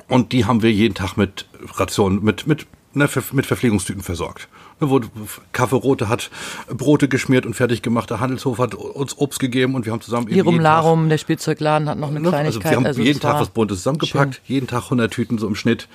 Und 0.06 0.32
die 0.32 0.44
haben 0.44 0.62
wir 0.62 0.72
jeden 0.72 0.94
Tag 0.94 1.16
mit 1.16 1.46
Rationen, 1.74 2.22
mit, 2.22 2.46
mit, 2.46 2.66
ne, 2.94 3.08
mit 3.32 3.46
Verpflegungstüten 3.46 4.02
versorgt. 4.02 4.48
Ne, 4.80 4.90
wo 4.90 5.00
Kaffee 5.52 5.76
Rote 5.76 6.08
hat 6.08 6.30
Brote 6.68 7.08
geschmiert 7.08 7.46
und 7.46 7.54
fertig 7.54 7.82
gemacht. 7.82 8.10
Der 8.10 8.20
Handelshof 8.20 8.58
hat 8.58 8.74
uns 8.74 9.18
Obst 9.18 9.40
gegeben 9.40 9.74
und 9.74 9.86
wir 9.86 9.92
haben 9.92 10.00
zusammen 10.00 10.28
Lirum 10.28 10.60
Larum, 10.60 11.08
der 11.08 11.18
Spielzeugladen 11.18 11.88
hat 11.88 11.98
noch 11.98 12.10
eine 12.10 12.20
Kleinigkeit. 12.20 12.46
Also 12.46 12.62
wir 12.62 12.76
haben 12.76 12.86
also 12.86 13.02
jeden 13.02 13.20
Tag 13.20 13.40
was 13.40 13.50
Buntes 13.50 13.78
zusammengepackt, 13.78 14.36
schön. 14.36 14.44
jeden 14.46 14.66
Tag 14.68 14.84
100 14.84 15.12
Tüten 15.12 15.38
so 15.38 15.48
im 15.48 15.56
Schnitt 15.56 15.88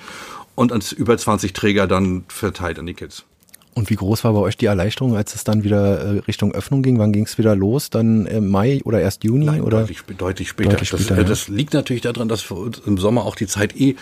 und 0.54 0.72
ans 0.72 0.92
über 0.92 1.16
20 1.16 1.52
Träger 1.52 1.86
dann 1.86 2.24
verteilt 2.28 2.78
an 2.78 2.86
die 2.86 2.94
Kids. 2.94 3.24
Und 3.74 3.90
wie 3.90 3.96
groß 3.96 4.22
war 4.22 4.32
bei 4.32 4.38
euch 4.38 4.56
die 4.56 4.66
Erleichterung, 4.66 5.16
als 5.16 5.34
es 5.34 5.42
dann 5.42 5.64
wieder 5.64 5.98
äh, 5.98 6.18
Richtung 6.20 6.52
Öffnung 6.52 6.82
ging? 6.82 6.98
Wann 6.98 7.12
ging 7.12 7.24
es 7.24 7.38
wieder 7.38 7.56
los? 7.56 7.90
Dann 7.90 8.24
im 8.26 8.48
Mai 8.48 8.80
oder 8.84 9.00
erst 9.00 9.24
Juni? 9.24 9.46
Nein, 9.46 9.62
oder? 9.62 9.80
Deutlich, 9.80 10.02
deutlich 10.16 10.48
später. 10.48 10.70
Deutlich 10.70 10.88
später 10.90 11.16
das, 11.16 11.18
ja. 11.18 11.24
das 11.24 11.48
liegt 11.48 11.74
natürlich 11.74 12.02
daran, 12.02 12.28
dass 12.28 12.40
für 12.40 12.54
uns 12.54 12.80
im 12.86 12.98
Sommer 12.98 13.24
auch 13.24 13.34
die 13.34 13.48
Zeit 13.48 13.76
eh 13.76 13.96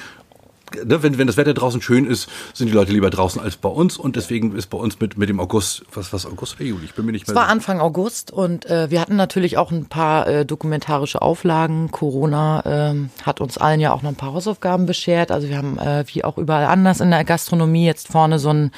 ne, 0.85 1.03
wenn, 1.03 1.19
wenn 1.19 1.27
das 1.27 1.37
Wetter 1.37 1.55
draußen 1.55 1.83
schön 1.83 2.07
ist, 2.07 2.29
sind 2.55 2.69
die 2.69 2.73
Leute 2.73 2.93
lieber 2.93 3.11
draußen 3.11 3.41
als 3.41 3.57
bei 3.57 3.69
uns 3.69 3.97
und 3.97 4.17
deswegen 4.17 4.55
ist 4.55 4.69
bei 4.69 4.79
uns 4.79 5.01
mit, 5.01 5.19
mit 5.19 5.29
dem 5.29 5.41
August, 5.41 5.85
was, 5.93 6.13
was 6.13 6.27
August 6.27 6.57
oder 6.57 6.65
Juli? 6.65 6.85
Ich 6.85 6.95
bin 6.95 7.07
mir 7.07 7.13
nicht 7.13 7.27
mehr 7.27 7.35
Es 7.35 7.41
war 7.41 7.49
Anfang 7.49 7.81
August 7.81 8.31
und 8.31 8.67
äh, 8.67 8.91
wir 8.91 9.01
hatten 9.01 9.17
natürlich 9.17 9.59
auch 9.59 9.71
ein 9.71 9.87
paar 9.87 10.27
äh, 10.27 10.45
dokumentarische 10.45 11.23
Auflagen. 11.23 11.91
Corona 11.91 12.93
äh, 12.93 13.25
hat 13.25 13.41
uns 13.41 13.59
allen 13.59 13.81
ja 13.81 13.93
auch 13.93 14.03
noch 14.03 14.11
ein 14.11 14.17
paar 14.17 14.33
Hausaufgaben 14.33 14.87
beschert. 14.87 15.31
Also 15.31 15.49
wir 15.49 15.57
haben, 15.57 15.79
äh, 15.79 16.05
wie 16.09 16.25
auch 16.25 16.39
überall 16.39 16.67
anders 16.67 17.01
in 17.01 17.11
der 17.11 17.25
Gastronomie, 17.25 17.87
jetzt 17.87 18.09
vorne 18.09 18.39
so 18.39 18.51
ein 18.51 18.71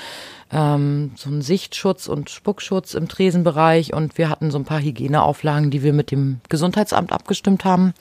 ähm, 0.53 1.13
so 1.17 1.31
ein 1.31 1.43
Sichtschutz 1.43 2.07
und 2.07 2.31
Spuckschutz 2.31 2.95
im 2.95 3.09
Tresenbereich 3.09 3.93
und 3.93 4.17
wir 4.17 4.29
hatten 4.31 4.51
so 4.51 4.59
ein 4.59 4.65
paar 4.65 4.81
Hygieneauflagen, 4.81 5.71
die 5.71 5.83
wir 5.83 5.93
mit 5.93 6.11
dem 6.11 6.41
Gesundheitsamt 6.49 7.13
abgestimmt 7.13 7.65
haben. 7.65 7.93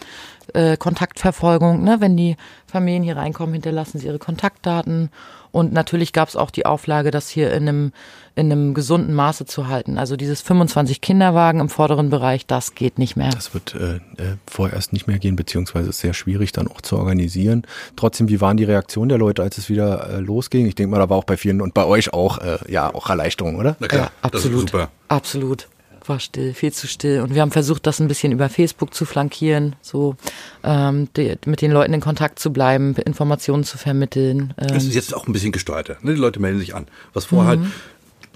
Äh, 0.53 0.77
Kontaktverfolgung, 0.77 1.83
ne? 1.83 1.97
wenn 1.99 2.15
die 2.15 2.37
Familien 2.67 3.01
hier 3.03 3.17
reinkommen, 3.17 3.53
hinterlassen 3.53 3.99
sie 3.99 4.07
ihre 4.07 4.19
Kontaktdaten. 4.19 5.09
Und 5.51 5.71
natürlich 5.71 6.13
gab 6.13 6.29
es 6.29 6.35
auch 6.35 6.49
die 6.49 6.65
Auflage, 6.65 7.11
das 7.11 7.29
hier 7.29 7.51
in 7.53 7.69
einem, 7.69 7.91
in 8.35 8.51
einem 8.51 8.73
gesunden 8.73 9.13
Maße 9.13 9.45
zu 9.45 9.67
halten. 9.67 9.99
Also 9.99 10.15
dieses 10.15 10.41
25 10.41 11.01
Kinderwagen 11.01 11.59
im 11.59 11.69
vorderen 11.69 12.09
Bereich, 12.09 12.47
das 12.47 12.73
geht 12.73 12.97
nicht 12.97 13.15
mehr. 13.15 13.29
Das 13.29 13.53
wird 13.53 13.75
äh, 13.75 13.95
äh, 13.95 14.37
vorerst 14.47 14.93
nicht 14.93 15.05
mehr 15.07 15.19
gehen, 15.19 15.35
beziehungsweise 15.35 15.89
ist 15.89 15.99
sehr 15.99 16.13
schwierig 16.13 16.51
dann 16.51 16.67
auch 16.67 16.81
zu 16.81 16.97
organisieren. 16.97 17.63
Trotzdem, 17.95 18.29
wie 18.29 18.41
waren 18.41 18.57
die 18.57 18.63
Reaktionen 18.63 19.09
der 19.09 19.19
Leute, 19.19 19.43
als 19.43 19.59
es 19.59 19.69
wieder 19.69 20.09
äh, 20.09 20.19
losging? 20.19 20.65
Ich 20.65 20.75
denke 20.75 20.91
mal, 20.91 20.99
da 20.99 21.09
war 21.09 21.17
auch 21.17 21.23
bei 21.23 21.37
vielen 21.37 21.61
und 21.61 21.75
bei 21.75 21.85
euch 21.85 22.13
auch, 22.13 22.39
äh, 22.39 22.57
ja, 22.67 22.93
auch 22.93 23.09
Erleichterung, 23.09 23.55
oder? 23.55 23.75
Na 23.79 23.87
klar, 23.87 24.05
ja, 24.05 24.11
absolut. 24.21 24.69
super. 24.69 24.89
Absolut 25.07 25.67
war 26.09 26.19
still, 26.19 26.53
viel 26.53 26.73
zu 26.73 26.87
still. 26.87 27.21
Und 27.21 27.33
wir 27.33 27.41
haben 27.41 27.51
versucht, 27.51 27.85
das 27.87 27.99
ein 27.99 28.07
bisschen 28.07 28.31
über 28.31 28.49
Facebook 28.49 28.93
zu 28.93 29.05
flankieren, 29.05 29.75
so 29.81 30.15
ähm, 30.63 31.07
die, 31.15 31.35
mit 31.45 31.61
den 31.61 31.71
Leuten 31.71 31.93
in 31.93 32.01
Kontakt 32.01 32.39
zu 32.39 32.51
bleiben, 32.51 32.95
Informationen 32.95 33.63
zu 33.63 33.77
vermitteln. 33.77 34.53
Ähm. 34.57 34.67
Das 34.67 34.83
ist 34.83 34.95
jetzt 34.95 35.15
auch 35.15 35.27
ein 35.27 35.33
bisschen 35.33 35.51
gesteuerter. 35.51 35.97
Ne? 36.01 36.13
Die 36.13 36.19
Leute 36.19 36.39
melden 36.39 36.59
sich 36.59 36.75
an. 36.75 36.87
Was 37.13 37.25
vorher 37.25 37.57
mhm. 37.57 37.61
halt 37.63 37.71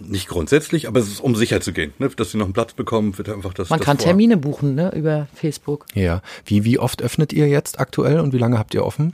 nicht 0.09 0.27
grundsätzlich, 0.27 0.87
aber 0.87 0.99
es 0.99 1.07
ist 1.07 1.19
um 1.19 1.35
sicher 1.35 1.61
zu 1.61 1.73
gehen, 1.73 1.93
ne? 1.97 2.09
dass 2.09 2.31
sie 2.31 2.37
noch 2.37 2.45
einen 2.45 2.53
Platz 2.53 2.73
bekommen, 2.73 3.17
wird 3.17 3.29
einfach 3.29 3.53
das. 3.53 3.69
Man 3.69 3.79
das 3.79 3.85
kann 3.85 3.97
vor. 3.97 4.05
Termine 4.05 4.37
buchen 4.37 4.75
ne? 4.75 4.91
über 4.95 5.27
Facebook. 5.33 5.85
Ja. 5.93 6.21
Wie, 6.45 6.63
wie 6.63 6.79
oft 6.79 7.01
öffnet 7.01 7.33
ihr 7.33 7.47
jetzt 7.47 7.79
aktuell 7.79 8.19
und 8.19 8.33
wie 8.33 8.37
lange 8.37 8.57
habt 8.57 8.73
ihr 8.73 8.85
offen? 8.85 9.13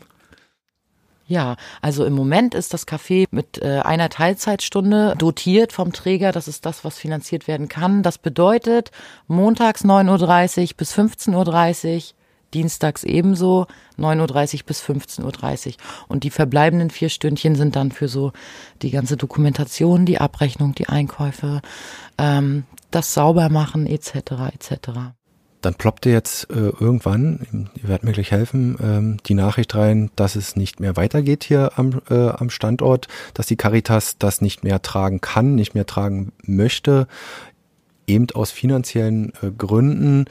Ja, 1.25 1.55
also 1.81 2.03
im 2.05 2.13
Moment 2.13 2.53
ist 2.53 2.73
das 2.73 2.85
Café 2.85 3.27
mit 3.31 3.61
äh, 3.61 3.79
einer 3.79 4.09
Teilzeitstunde 4.09 5.15
dotiert 5.17 5.71
vom 5.71 5.93
Träger. 5.93 6.33
Das 6.33 6.49
ist 6.49 6.65
das, 6.65 6.83
was 6.83 6.97
finanziert 6.97 7.47
werden 7.47 7.69
kann. 7.69 8.03
Das 8.03 8.17
bedeutet 8.17 8.91
montags 9.27 9.85
9.30 9.85 10.61
Uhr 10.61 10.77
bis 10.77 10.93
15.30 10.93 11.95
Uhr, 11.95 12.01
dienstags 12.53 13.05
ebenso 13.05 13.67
9.30 13.97 14.55
Uhr 14.55 14.65
bis 14.65 14.83
15.30 14.83 15.67
Uhr. 15.67 15.73
Und 16.09 16.25
die 16.25 16.29
verbleibenden 16.29 16.89
vier 16.89 17.09
Stündchen 17.09 17.55
sind 17.55 17.77
dann 17.77 17.91
für 17.91 18.09
so 18.09 18.33
die 18.81 18.91
ganze 18.91 19.15
Dokumentation, 19.15 20.05
die 20.05 20.19
Abrechnung, 20.19 20.75
die 20.75 20.89
Einkäufe, 20.89 21.61
ähm, 22.17 22.65
das 22.91 23.13
Saubermachen 23.13 23.87
etc. 23.87 24.15
etc 24.53 25.13
dann 25.63 25.75
ploppte 25.75 26.09
jetzt 26.09 26.49
äh, 26.51 26.71
irgendwann, 26.79 27.69
ihr 27.81 27.87
werdet 27.87 28.03
mir 28.03 28.11
gleich 28.11 28.31
helfen, 28.31 28.77
ähm, 28.83 29.17
die 29.25 29.33
Nachricht 29.33 29.73
rein, 29.75 30.11
dass 30.15 30.35
es 30.35 30.55
nicht 30.55 30.79
mehr 30.79 30.97
weitergeht 30.97 31.45
hier 31.45 31.71
am, 31.77 32.01
äh, 32.09 32.29
am 32.29 32.49
Standort, 32.49 33.07
dass 33.33 33.47
die 33.47 33.55
Caritas 33.55 34.17
das 34.17 34.41
nicht 34.41 34.63
mehr 34.63 34.81
tragen 34.81 35.21
kann, 35.21 35.55
nicht 35.55 35.73
mehr 35.73 35.85
tragen 35.85 36.33
möchte, 36.45 37.07
eben 38.07 38.27
aus 38.33 38.51
finanziellen 38.51 39.31
äh, 39.41 39.51
Gründen. 39.57 40.25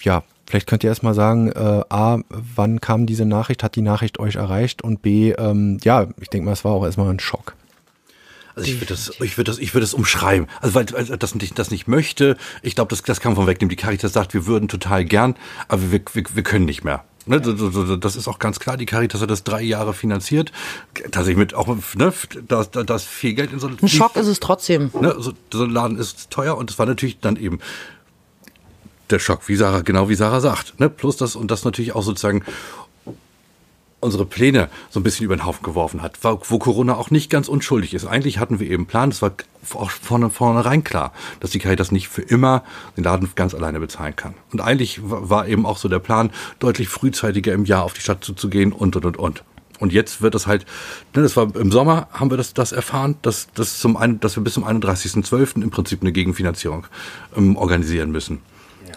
Ja, 0.00 0.22
vielleicht 0.46 0.66
könnt 0.66 0.84
ihr 0.84 0.90
erstmal 0.90 1.14
sagen, 1.14 1.52
äh, 1.52 1.82
A, 1.90 2.20
wann 2.30 2.80
kam 2.80 3.04
diese 3.04 3.26
Nachricht, 3.26 3.62
hat 3.62 3.76
die 3.76 3.82
Nachricht 3.82 4.18
euch 4.18 4.36
erreicht 4.36 4.82
und 4.82 5.02
B, 5.02 5.32
ähm, 5.32 5.76
ja, 5.82 6.06
ich 6.18 6.30
denke 6.30 6.46
mal, 6.46 6.52
es 6.52 6.64
war 6.64 6.72
auch 6.72 6.84
erstmal 6.84 7.10
ein 7.10 7.20
Schock. 7.20 7.57
Also 8.58 8.70
ich 8.72 8.80
würde 8.80 8.86
das, 8.86 9.12
ich 9.20 9.36
würde 9.38 9.50
das, 9.50 9.58
ich 9.58 9.72
würde 9.72 9.84
das 9.84 9.94
umschreiben. 9.94 10.48
Also 10.60 10.74
weil, 10.74 10.86
weil 10.90 11.16
das 11.16 11.34
nicht, 11.34 11.58
das 11.58 11.70
nicht 11.70 11.86
möchte. 11.86 12.36
Ich 12.62 12.74
glaube, 12.74 12.90
das, 12.90 13.02
das 13.02 13.20
kann 13.20 13.32
man 13.32 13.36
von 13.36 13.46
wegnehmen. 13.46 13.70
Die 13.70 13.76
Caritas 13.76 14.12
sagt, 14.12 14.34
wir 14.34 14.46
würden 14.46 14.68
total 14.68 15.04
gern, 15.04 15.36
aber 15.68 15.92
wir, 15.92 16.00
wir, 16.12 16.24
wir 16.34 16.42
können 16.42 16.64
nicht 16.64 16.82
mehr. 16.82 17.04
Ne, 17.26 17.40
das 17.40 18.16
ist 18.16 18.26
auch 18.26 18.38
ganz 18.38 18.58
klar. 18.58 18.76
Die 18.76 18.86
Caritas 18.86 19.20
hat 19.20 19.30
das 19.30 19.44
drei 19.44 19.60
Jahre 19.60 19.92
finanziert. 19.92 20.50
Tatsächlich 20.94 21.36
mit 21.36 21.54
auch, 21.54 21.68
ne, 21.68 22.12
da 22.48 22.94
ist 22.96 23.04
viel 23.04 23.34
Geld 23.34 23.52
in 23.52 23.60
so 23.60 23.68
Ein 23.68 23.88
Schock 23.88 24.16
ist 24.16 24.26
es 24.26 24.40
trotzdem. 24.40 24.90
Ne, 24.98 25.14
so, 25.18 25.34
so 25.52 25.64
ein 25.64 25.70
Laden 25.70 25.98
ist 25.98 26.30
teuer 26.30 26.56
und 26.56 26.70
es 26.70 26.78
war 26.78 26.86
natürlich 26.86 27.20
dann 27.20 27.36
eben 27.36 27.60
der 29.10 29.18
Schock, 29.18 29.48
wie 29.48 29.56
Sarah, 29.56 29.82
genau 29.82 30.08
wie 30.08 30.14
Sarah 30.14 30.40
sagt. 30.40 30.80
Ne? 30.80 30.88
Plus 30.90 31.16
das 31.16 31.36
und 31.36 31.50
das 31.50 31.64
natürlich 31.64 31.94
auch 31.94 32.02
sozusagen 32.02 32.42
unsere 34.00 34.24
Pläne 34.24 34.68
so 34.90 35.00
ein 35.00 35.02
bisschen 35.02 35.24
über 35.24 35.36
den 35.36 35.44
Haufen 35.44 35.62
geworfen 35.62 36.02
hat, 36.02 36.18
wo 36.22 36.58
Corona 36.58 36.96
auch 36.96 37.10
nicht 37.10 37.30
ganz 37.30 37.48
unschuldig 37.48 37.94
ist. 37.94 38.06
Eigentlich 38.06 38.38
hatten 38.38 38.60
wir 38.60 38.66
eben 38.66 38.82
einen 38.82 38.86
Plan, 38.86 39.08
es 39.10 39.22
war 39.22 39.32
auch 39.74 39.90
vorne, 39.90 40.30
vornherein 40.30 40.84
klar, 40.84 41.12
dass 41.40 41.50
die 41.50 41.58
das 41.58 41.90
nicht 41.90 42.08
für 42.08 42.22
immer 42.22 42.62
den 42.96 43.04
Laden 43.04 43.28
ganz 43.34 43.54
alleine 43.54 43.80
bezahlen 43.80 44.14
kann. 44.14 44.34
Und 44.52 44.60
eigentlich 44.60 45.00
war 45.02 45.48
eben 45.48 45.66
auch 45.66 45.78
so 45.78 45.88
der 45.88 45.98
Plan, 45.98 46.30
deutlich 46.60 46.88
frühzeitiger 46.88 47.52
im 47.52 47.64
Jahr 47.64 47.84
auf 47.84 47.92
die 47.92 48.00
Stadt 48.00 48.24
zuzugehen 48.24 48.72
und, 48.72 48.96
und, 48.96 49.04
und, 49.04 49.16
und. 49.16 49.44
Und 49.80 49.92
jetzt 49.92 50.22
wird 50.22 50.34
es 50.34 50.46
halt, 50.46 50.66
ne, 51.14 51.22
das 51.22 51.36
war 51.36 51.54
im 51.54 51.70
Sommer, 51.70 52.08
haben 52.12 52.30
wir 52.30 52.36
das, 52.36 52.52
das 52.52 52.72
erfahren, 52.72 53.16
dass, 53.22 53.48
dass, 53.54 53.78
zum 53.78 53.96
einen, 53.96 54.18
dass 54.20 54.36
wir 54.36 54.42
bis 54.42 54.54
zum 54.54 54.64
31.12. 54.64 55.62
im 55.62 55.70
Prinzip 55.70 56.02
eine 56.02 56.12
Gegenfinanzierung 56.12 56.86
ähm, 57.36 57.56
organisieren 57.56 58.10
müssen. 58.10 58.40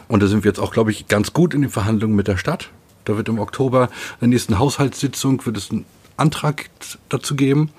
Und 0.07 0.21
da 0.23 0.27
sind 0.27 0.43
wir 0.43 0.49
jetzt 0.49 0.59
auch, 0.59 0.73
glaube 0.73 0.91
ich, 0.91 1.07
ganz 1.07 1.33
gut 1.33 1.53
in 1.53 1.61
den 1.61 1.69
Verhandlungen 1.69 2.15
mit 2.15 2.27
der 2.27 2.37
Stadt. 2.37 2.69
Da 3.05 3.17
wird 3.17 3.29
im 3.29 3.39
Oktober 3.39 3.83
in 4.15 4.19
der 4.21 4.29
nächsten 4.29 4.59
Haushaltssitzung 4.59 5.45
wird 5.45 5.57
es 5.57 5.71
einen 5.71 5.85
Antrag 6.17 6.69
dazu 7.09 7.35
geben. 7.35 7.71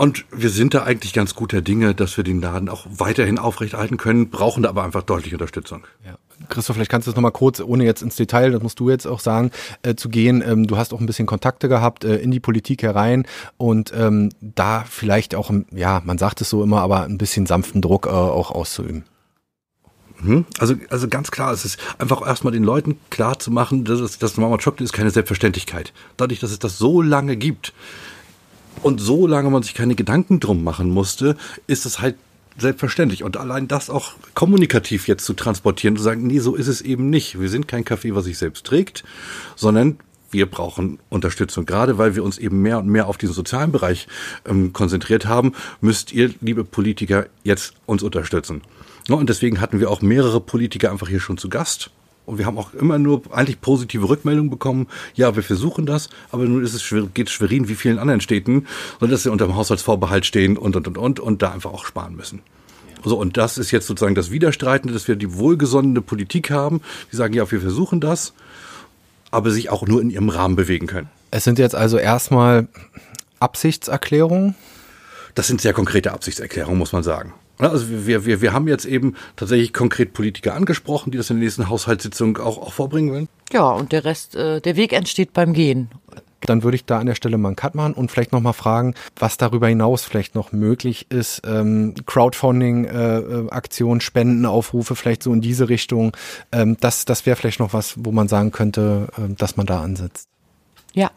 Und 0.00 0.24
wir 0.32 0.48
sind 0.48 0.72
da 0.72 0.84
eigentlich 0.84 1.12
ganz 1.12 1.34
guter 1.34 1.60
Dinge, 1.60 1.94
dass 1.94 2.16
wir 2.16 2.24
den 2.24 2.40
Laden 2.40 2.70
auch 2.70 2.86
weiterhin 2.88 3.38
aufrechterhalten 3.38 3.98
können, 3.98 4.30
brauchen 4.30 4.62
da 4.62 4.70
aber 4.70 4.82
einfach 4.82 5.02
deutlich 5.02 5.34
Unterstützung. 5.34 5.84
Ja. 6.06 6.16
Christoph, 6.48 6.76
vielleicht 6.76 6.90
kannst 6.90 7.06
du 7.06 7.10
es 7.10 7.16
nochmal 7.16 7.32
kurz, 7.32 7.60
ohne 7.60 7.84
jetzt 7.84 8.00
ins 8.00 8.16
Detail, 8.16 8.52
das 8.52 8.62
musst 8.62 8.80
du 8.80 8.88
jetzt 8.88 9.06
auch 9.06 9.20
sagen, 9.20 9.50
äh, 9.82 9.96
zu 9.96 10.08
gehen. 10.08 10.42
Ähm, 10.46 10.66
du 10.66 10.78
hast 10.78 10.94
auch 10.94 11.00
ein 11.00 11.06
bisschen 11.06 11.26
Kontakte 11.26 11.68
gehabt 11.68 12.04
äh, 12.04 12.16
in 12.16 12.30
die 12.30 12.40
Politik 12.40 12.82
herein 12.82 13.26
und 13.58 13.92
ähm, 13.94 14.30
da 14.40 14.84
vielleicht 14.88 15.34
auch, 15.34 15.50
ja, 15.70 16.00
man 16.02 16.16
sagt 16.16 16.40
es 16.40 16.48
so 16.48 16.62
immer, 16.62 16.80
aber 16.80 17.02
ein 17.02 17.18
bisschen 17.18 17.44
sanften 17.44 17.82
Druck 17.82 18.06
äh, 18.06 18.08
auch 18.08 18.50
auszuüben. 18.50 19.04
Mhm. 20.22 20.44
Also, 20.58 20.74
also 20.90 21.08
ganz 21.08 21.30
klar, 21.30 21.52
es 21.52 21.64
ist 21.64 21.78
einfach 21.98 22.26
erstmal 22.26 22.52
den 22.52 22.64
Leuten 22.64 22.98
klar 23.10 23.38
zu 23.38 23.50
machen, 23.50 23.84
dass 23.84 24.00
es, 24.00 24.18
das 24.18 24.36
Mama 24.36 24.56
Chocolate 24.58 24.84
ist 24.84 24.92
keine 24.92 25.10
Selbstverständlichkeit. 25.10 25.92
Dadurch, 26.16 26.40
dass 26.40 26.50
es 26.50 26.58
das 26.58 26.78
so 26.78 27.02
lange 27.02 27.36
gibt 27.36 27.72
und 28.82 29.00
so 29.00 29.26
lange 29.26 29.50
man 29.50 29.62
sich 29.62 29.74
keine 29.74 29.94
Gedanken 29.94 30.40
drum 30.40 30.64
machen 30.64 30.90
musste, 30.90 31.36
ist 31.66 31.86
es 31.86 32.00
halt 32.00 32.16
selbstverständlich. 32.58 33.22
Und 33.22 33.36
allein 33.36 33.68
das 33.68 33.90
auch 33.90 34.12
kommunikativ 34.34 35.08
jetzt 35.08 35.24
zu 35.24 35.34
transportieren, 35.34 35.96
zu 35.96 36.02
sagen, 36.02 36.26
nee, 36.26 36.40
so 36.40 36.54
ist 36.54 36.68
es 36.68 36.82
eben 36.82 37.10
nicht. 37.10 37.40
Wir 37.40 37.48
sind 37.48 37.68
kein 37.68 37.84
Café, 37.84 38.14
was 38.14 38.24
sich 38.24 38.38
selbst 38.38 38.66
trägt, 38.66 39.04
sondern 39.56 39.98
wir 40.30 40.46
brauchen 40.46 40.98
Unterstützung. 41.08 41.66
Gerade 41.66 41.98
weil 41.98 42.14
wir 42.14 42.24
uns 42.24 42.38
eben 42.38 42.62
mehr 42.62 42.78
und 42.78 42.88
mehr 42.88 43.08
auf 43.08 43.18
diesen 43.18 43.34
sozialen 43.34 43.72
Bereich 43.72 44.06
ähm, 44.46 44.72
konzentriert 44.72 45.26
haben, 45.26 45.52
müsst 45.80 46.12
ihr, 46.12 46.30
liebe 46.40 46.64
Politiker, 46.64 47.26
jetzt 47.42 47.74
uns 47.86 48.02
unterstützen. 48.02 48.62
Ja, 49.08 49.16
und 49.16 49.28
deswegen 49.28 49.60
hatten 49.60 49.80
wir 49.80 49.90
auch 49.90 50.02
mehrere 50.02 50.40
Politiker 50.40 50.90
einfach 50.90 51.08
hier 51.08 51.20
schon 51.20 51.38
zu 51.38 51.48
Gast. 51.48 51.90
Und 52.26 52.38
wir 52.38 52.46
haben 52.46 52.58
auch 52.58 52.74
immer 52.74 52.98
nur 52.98 53.22
eigentlich 53.32 53.60
positive 53.60 54.08
Rückmeldungen 54.08 54.50
bekommen. 54.50 54.86
Ja, 55.14 55.34
wir 55.34 55.42
versuchen 55.42 55.84
das, 55.84 56.10
aber 56.30 56.44
nun 56.44 56.62
ist 56.62 56.74
es 56.74 56.94
geht 57.12 57.28
Schwerin 57.28 57.68
wie 57.68 57.74
vielen 57.74 57.98
anderen 57.98 58.20
Städten, 58.20 58.66
sondern 59.00 59.12
dass 59.12 59.24
sie 59.24 59.32
unter 59.32 59.46
dem 59.46 59.56
Haushaltsvorbehalt 59.56 60.26
stehen 60.26 60.56
und, 60.56 60.76
und, 60.76 60.86
und, 60.86 60.96
und, 60.96 61.18
und 61.18 61.42
da 61.42 61.50
einfach 61.50 61.72
auch 61.72 61.84
sparen 61.84 62.14
müssen. 62.14 62.42
So, 63.02 63.18
und 63.18 63.36
das 63.36 63.58
ist 63.58 63.70
jetzt 63.70 63.86
sozusagen 63.86 64.14
das 64.14 64.30
Widerstreitende, 64.30 64.92
dass 64.92 65.08
wir 65.08 65.16
die 65.16 65.34
wohlgesonnene 65.34 66.02
Politik 66.02 66.50
haben, 66.50 66.82
die 67.10 67.16
sagen, 67.16 67.34
ja, 67.34 67.50
wir 67.50 67.60
versuchen 67.60 68.00
das, 68.00 68.34
aber 69.30 69.50
sich 69.50 69.70
auch 69.70 69.86
nur 69.86 70.00
in 70.00 70.10
ihrem 70.10 70.28
Rahmen 70.28 70.56
bewegen 70.56 70.86
können. 70.86 71.08
Es 71.30 71.44
sind 71.44 71.58
jetzt 71.58 71.74
also 71.74 71.98
erstmal 71.98 72.68
Absichtserklärungen? 73.38 74.54
Das 75.34 75.46
sind 75.46 75.60
sehr 75.60 75.72
konkrete 75.72 76.12
Absichtserklärungen, 76.12 76.78
muss 76.78 76.92
man 76.92 77.02
sagen. 77.02 77.32
Also 77.58 78.06
wir, 78.06 78.24
wir, 78.24 78.40
wir 78.40 78.52
haben 78.52 78.68
jetzt 78.68 78.86
eben 78.86 79.14
tatsächlich 79.36 79.72
konkret 79.72 80.12
Politiker 80.14 80.54
angesprochen, 80.54 81.10
die 81.10 81.18
das 81.18 81.28
in 81.30 81.36
der 81.36 81.44
nächsten 81.44 81.68
Haushaltssitzung 81.68 82.38
auch, 82.38 82.58
auch 82.58 82.72
vorbringen 82.72 83.12
wollen. 83.12 83.28
Ja, 83.52 83.70
und 83.70 83.92
der 83.92 84.04
Rest, 84.04 84.34
äh, 84.34 84.60
der 84.60 84.76
Weg 84.76 84.92
entsteht 84.92 85.32
beim 85.32 85.52
Gehen. 85.52 85.90
Dann 86.50 86.62
würde 86.64 86.74
ich 86.74 86.84
da 86.84 86.98
an 86.98 87.06
der 87.06 87.14
Stelle 87.14 87.38
mal 87.38 87.50
einen 87.50 87.56
Cut 87.56 87.74
machen 87.74 87.94
und 87.94 88.10
vielleicht 88.10 88.32
nochmal 88.32 88.52
fragen, 88.52 88.94
was 89.16 89.36
darüber 89.36 89.68
hinaus 89.68 90.02
vielleicht 90.04 90.34
noch 90.34 90.50
möglich 90.50 91.06
ist. 91.10 91.42
Ähm, 91.46 91.94
Crowdfunding-Aktionen, 92.06 94.00
äh, 94.00 94.02
Spendenaufrufe, 94.02 94.96
vielleicht 94.96 95.22
so 95.22 95.32
in 95.32 95.40
diese 95.40 95.68
Richtung. 95.68 96.16
Ähm, 96.50 96.76
das 96.80 97.04
das 97.04 97.24
wäre 97.24 97.36
vielleicht 97.36 97.60
noch 97.60 97.72
was, 97.72 97.94
wo 97.96 98.10
man 98.10 98.26
sagen 98.26 98.50
könnte, 98.50 99.06
äh, 99.16 99.32
dass 99.34 99.56
man 99.56 99.66
da 99.66 99.80
ansetzt. 99.80 100.28
Ja, 100.92 101.10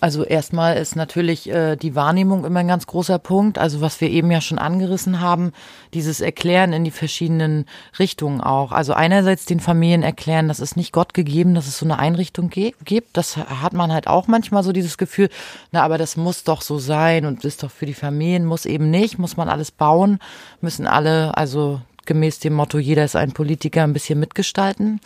also 0.00 0.22
erstmal 0.24 0.76
ist 0.76 0.94
natürlich 0.94 1.50
äh, 1.50 1.76
die 1.76 1.94
Wahrnehmung 1.94 2.44
immer 2.44 2.60
ein 2.60 2.68
ganz 2.68 2.86
großer 2.86 3.18
Punkt. 3.18 3.58
Also 3.58 3.80
was 3.80 4.00
wir 4.00 4.10
eben 4.10 4.30
ja 4.30 4.40
schon 4.40 4.58
angerissen 4.58 5.20
haben, 5.20 5.52
dieses 5.92 6.20
Erklären 6.20 6.72
in 6.72 6.84
die 6.84 6.92
verschiedenen 6.92 7.66
Richtungen 7.98 8.40
auch. 8.40 8.70
Also 8.70 8.92
einerseits 8.92 9.44
den 9.44 9.58
Familien 9.58 10.02
erklären, 10.02 10.46
dass 10.46 10.60
es 10.60 10.76
nicht 10.76 10.92
Gott 10.92 11.14
gegeben, 11.14 11.54
dass 11.54 11.66
es 11.66 11.78
so 11.78 11.84
eine 11.84 11.98
Einrichtung 11.98 12.48
gibt. 12.48 13.16
Das 13.16 13.36
hat 13.36 13.72
man 13.72 13.92
halt 13.92 14.06
auch 14.06 14.28
manchmal 14.28 14.62
so 14.62 14.72
dieses 14.72 14.98
Gefühl, 14.98 15.30
na, 15.72 15.82
aber 15.82 15.98
das 15.98 16.16
muss 16.16 16.44
doch 16.44 16.62
so 16.62 16.78
sein 16.78 17.26
und 17.26 17.44
ist 17.44 17.64
doch 17.64 17.70
für 17.70 17.86
die 17.86 17.94
Familien, 17.94 18.44
muss 18.44 18.66
eben 18.66 18.90
nicht, 18.90 19.18
muss 19.18 19.36
man 19.36 19.48
alles 19.48 19.72
bauen, 19.72 20.20
müssen 20.60 20.86
alle, 20.86 21.36
also 21.36 21.80
gemäß 22.06 22.38
dem 22.38 22.54
Motto, 22.54 22.78
jeder 22.78 23.04
ist 23.04 23.16
ein 23.16 23.32
Politiker, 23.32 23.82
ein 23.82 23.92
bisschen 23.92 24.20
mitgestalten 24.20 25.00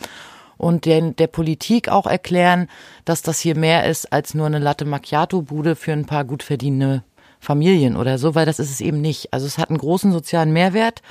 und 0.57 0.85
der, 0.85 1.01
der 1.11 1.27
Politik 1.27 1.89
auch 1.89 2.07
erklären, 2.07 2.67
dass 3.05 3.21
das 3.21 3.39
hier 3.39 3.57
mehr 3.57 3.85
ist 3.85 4.11
als 4.13 4.33
nur 4.33 4.45
eine 4.45 4.59
Latte 4.59 4.85
Macchiato-Bude 4.85 5.75
für 5.75 5.93
ein 5.93 6.05
paar 6.05 6.25
gut 6.25 6.43
verdienende 6.43 7.03
Familien 7.39 7.97
oder 7.97 8.17
so, 8.17 8.35
weil 8.35 8.45
das 8.45 8.59
ist 8.59 8.71
es 8.71 8.81
eben 8.81 9.01
nicht. 9.01 9.33
Also 9.33 9.45
es 9.45 9.57
hat 9.57 9.69
einen 9.69 9.77
großen 9.77 10.11
sozialen 10.11 10.53
Mehrwert 10.53 11.01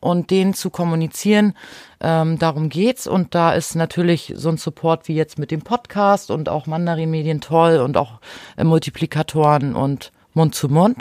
und 0.00 0.30
den 0.30 0.52
zu 0.52 0.70
kommunizieren, 0.70 1.54
ähm, 2.00 2.38
darum 2.38 2.68
geht's. 2.68 3.06
Und 3.06 3.34
da 3.34 3.52
ist 3.52 3.76
natürlich 3.76 4.32
so 4.36 4.48
ein 4.48 4.56
Support 4.56 5.06
wie 5.08 5.14
jetzt 5.14 5.38
mit 5.38 5.50
dem 5.50 5.62
Podcast 5.62 6.30
und 6.30 6.48
auch 6.48 6.66
Mandarin-Medien 6.66 7.40
toll 7.40 7.76
und 7.76 7.96
auch 7.96 8.20
äh, 8.56 8.64
Multiplikatoren 8.64 9.74
und 9.74 10.12
Mund 10.34 10.54
zu 10.54 10.68
Mund. 10.68 10.96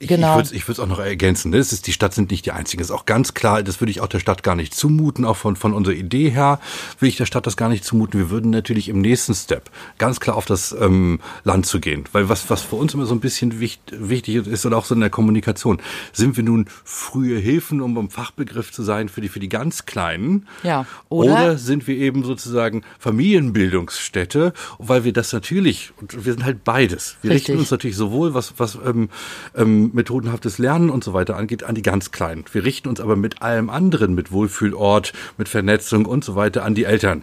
Ich, 0.00 0.08
genau. 0.08 0.38
ich 0.40 0.46
würde 0.46 0.56
ich 0.56 0.68
würde 0.68 0.72
es 0.72 0.80
auch 0.80 0.88
noch 0.88 0.98
ergänzen. 0.98 1.52
Das 1.52 1.72
ist, 1.72 1.86
die 1.86 1.92
Stadt 1.92 2.14
sind 2.14 2.30
nicht 2.30 2.46
die 2.46 2.52
einzigen. 2.52 2.80
Das 2.80 2.88
ist 2.88 2.94
auch 2.94 3.06
ganz 3.06 3.34
klar, 3.34 3.62
das 3.62 3.80
würde 3.80 3.90
ich 3.90 4.00
auch 4.00 4.06
der 4.06 4.20
Stadt 4.20 4.42
gar 4.42 4.56
nicht 4.56 4.74
zumuten. 4.74 5.24
Auch 5.24 5.36
von, 5.36 5.56
von 5.56 5.72
unserer 5.74 5.94
Idee 5.94 6.30
her 6.30 6.60
will 7.00 7.08
ich 7.08 7.16
der 7.16 7.26
Stadt 7.26 7.46
das 7.46 7.56
gar 7.56 7.68
nicht 7.68 7.84
zumuten. 7.84 8.18
Wir 8.18 8.30
würden 8.30 8.50
natürlich 8.50 8.88
im 8.88 9.00
nächsten 9.00 9.34
Step 9.34 9.70
ganz 9.98 10.20
klar 10.20 10.36
auf 10.36 10.46
das 10.46 10.74
ähm, 10.78 11.20
Land 11.44 11.66
zu 11.66 11.80
gehen. 11.80 12.04
Weil 12.12 12.28
was, 12.28 12.48
was 12.50 12.62
für 12.62 12.76
uns 12.76 12.94
immer 12.94 13.06
so 13.06 13.14
ein 13.14 13.20
bisschen 13.20 13.60
wichtig, 13.60 13.98
wichtig 14.00 14.46
ist 14.46 14.64
oder 14.64 14.78
auch 14.78 14.84
so 14.84 14.94
in 14.94 15.00
der 15.00 15.10
Kommunikation, 15.10 15.80
sind 16.12 16.36
wir 16.36 16.44
nun 16.44 16.66
frühe 16.84 17.38
Hilfen, 17.38 17.80
um 17.80 17.94
beim 17.94 18.10
Fachbegriff 18.10 18.72
zu 18.72 18.82
sein, 18.82 19.08
für 19.08 19.20
die, 19.20 19.28
für 19.28 19.40
die 19.40 19.48
ganz 19.48 19.86
Kleinen? 19.86 20.46
Ja. 20.62 20.86
Oder, 21.08 21.32
oder 21.32 21.58
sind 21.58 21.86
wir 21.86 21.96
eben 21.96 22.24
sozusagen 22.24 22.82
Familienbildungsstätte, 22.98 24.52
weil 24.78 25.04
wir 25.04 25.12
das 25.12 25.32
natürlich, 25.32 25.92
und 26.00 26.24
wir 26.24 26.32
sind 26.32 26.44
halt 26.44 26.64
beides. 26.64 27.16
Wir 27.22 27.30
Richtig. 27.30 27.48
richten 27.48 27.60
uns 27.60 27.70
natürlich 27.70 27.96
sowohl 27.96 28.34
was, 28.34 28.54
was 28.56 28.78
ähm, 28.84 29.08
ähm, 29.54 29.73
ähm, 29.74 29.90
methodenhaftes 29.92 30.58
Lernen 30.58 30.90
und 30.90 31.04
so 31.04 31.12
weiter 31.12 31.36
angeht, 31.36 31.64
an 31.64 31.74
die 31.74 31.82
ganz 31.82 32.10
Kleinen. 32.10 32.44
Wir 32.52 32.64
richten 32.64 32.88
uns 32.88 33.00
aber 33.00 33.16
mit 33.16 33.42
allem 33.42 33.70
anderen, 33.70 34.14
mit 34.14 34.32
Wohlfühlort, 34.32 35.12
mit 35.38 35.48
Vernetzung 35.48 36.06
und 36.06 36.24
so 36.24 36.36
weiter 36.36 36.64
an 36.64 36.74
die 36.74 36.84
Eltern. 36.84 37.22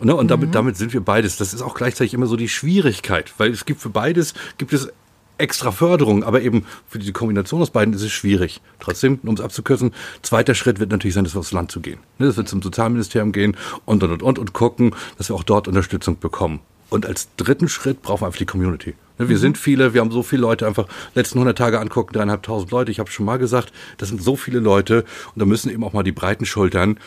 Ne? 0.00 0.14
Und 0.14 0.30
damit, 0.30 0.48
mhm. 0.48 0.52
damit 0.52 0.76
sind 0.76 0.92
wir 0.92 1.00
beides. 1.00 1.36
Das 1.36 1.52
ist 1.52 1.62
auch 1.62 1.74
gleichzeitig 1.74 2.14
immer 2.14 2.26
so 2.26 2.36
die 2.36 2.48
Schwierigkeit, 2.48 3.34
weil 3.38 3.50
es 3.50 3.66
gibt 3.66 3.80
für 3.80 3.90
beides, 3.90 4.34
gibt 4.58 4.72
es 4.72 4.88
extra 5.38 5.72
Förderung, 5.72 6.22
aber 6.22 6.42
eben 6.42 6.66
für 6.86 6.98
die 6.98 7.12
Kombination 7.12 7.62
aus 7.62 7.70
beiden 7.70 7.94
ist 7.94 8.02
es 8.02 8.12
schwierig. 8.12 8.60
Trotzdem, 8.78 9.18
um 9.22 9.34
es 9.34 9.40
abzukürzen, 9.40 9.92
zweiter 10.22 10.54
Schritt 10.54 10.80
wird 10.80 10.90
natürlich 10.90 11.14
sein, 11.14 11.24
dass 11.24 11.34
wir 11.34 11.40
aufs 11.40 11.52
Land 11.52 11.70
zu 11.70 11.80
gehen. 11.80 11.98
Ne? 12.18 12.26
Das 12.26 12.36
wird 12.36 12.48
zum 12.48 12.62
Sozialministerium 12.62 13.32
gehen 13.32 13.56
und, 13.86 14.02
und, 14.02 14.12
und, 14.12 14.22
und, 14.22 14.38
und 14.38 14.52
gucken, 14.52 14.94
dass 15.16 15.30
wir 15.30 15.36
auch 15.36 15.42
dort 15.42 15.66
Unterstützung 15.66 16.18
bekommen. 16.18 16.60
Und 16.90 17.06
als 17.06 17.28
dritten 17.36 17.68
Schritt 17.68 18.02
brauchen 18.02 18.22
wir 18.22 18.26
einfach 18.26 18.38
die 18.38 18.46
Community. 18.46 18.94
Ne, 19.20 19.28
wir 19.28 19.36
mhm. 19.36 19.40
sind 19.40 19.58
viele, 19.58 19.92
wir 19.94 20.00
haben 20.00 20.10
so 20.10 20.22
viele 20.22 20.42
Leute 20.42 20.66
einfach 20.66 20.88
letzten 21.14 21.38
100 21.38 21.56
Tage 21.56 21.78
angucken, 21.78 22.14
dreieinhalbtausend 22.14 22.70
Leute. 22.70 22.90
Ich 22.90 22.98
habe 22.98 23.10
schon 23.10 23.26
mal 23.26 23.36
gesagt, 23.36 23.72
das 23.98 24.08
sind 24.08 24.22
so 24.22 24.34
viele 24.34 24.60
Leute 24.60 25.04
und 25.34 25.40
da 25.40 25.44
müssen 25.44 25.70
eben 25.70 25.84
auch 25.84 25.92
mal 25.92 26.02
die 26.02 26.12
breiten 26.12 26.46
Schultern 26.46 26.98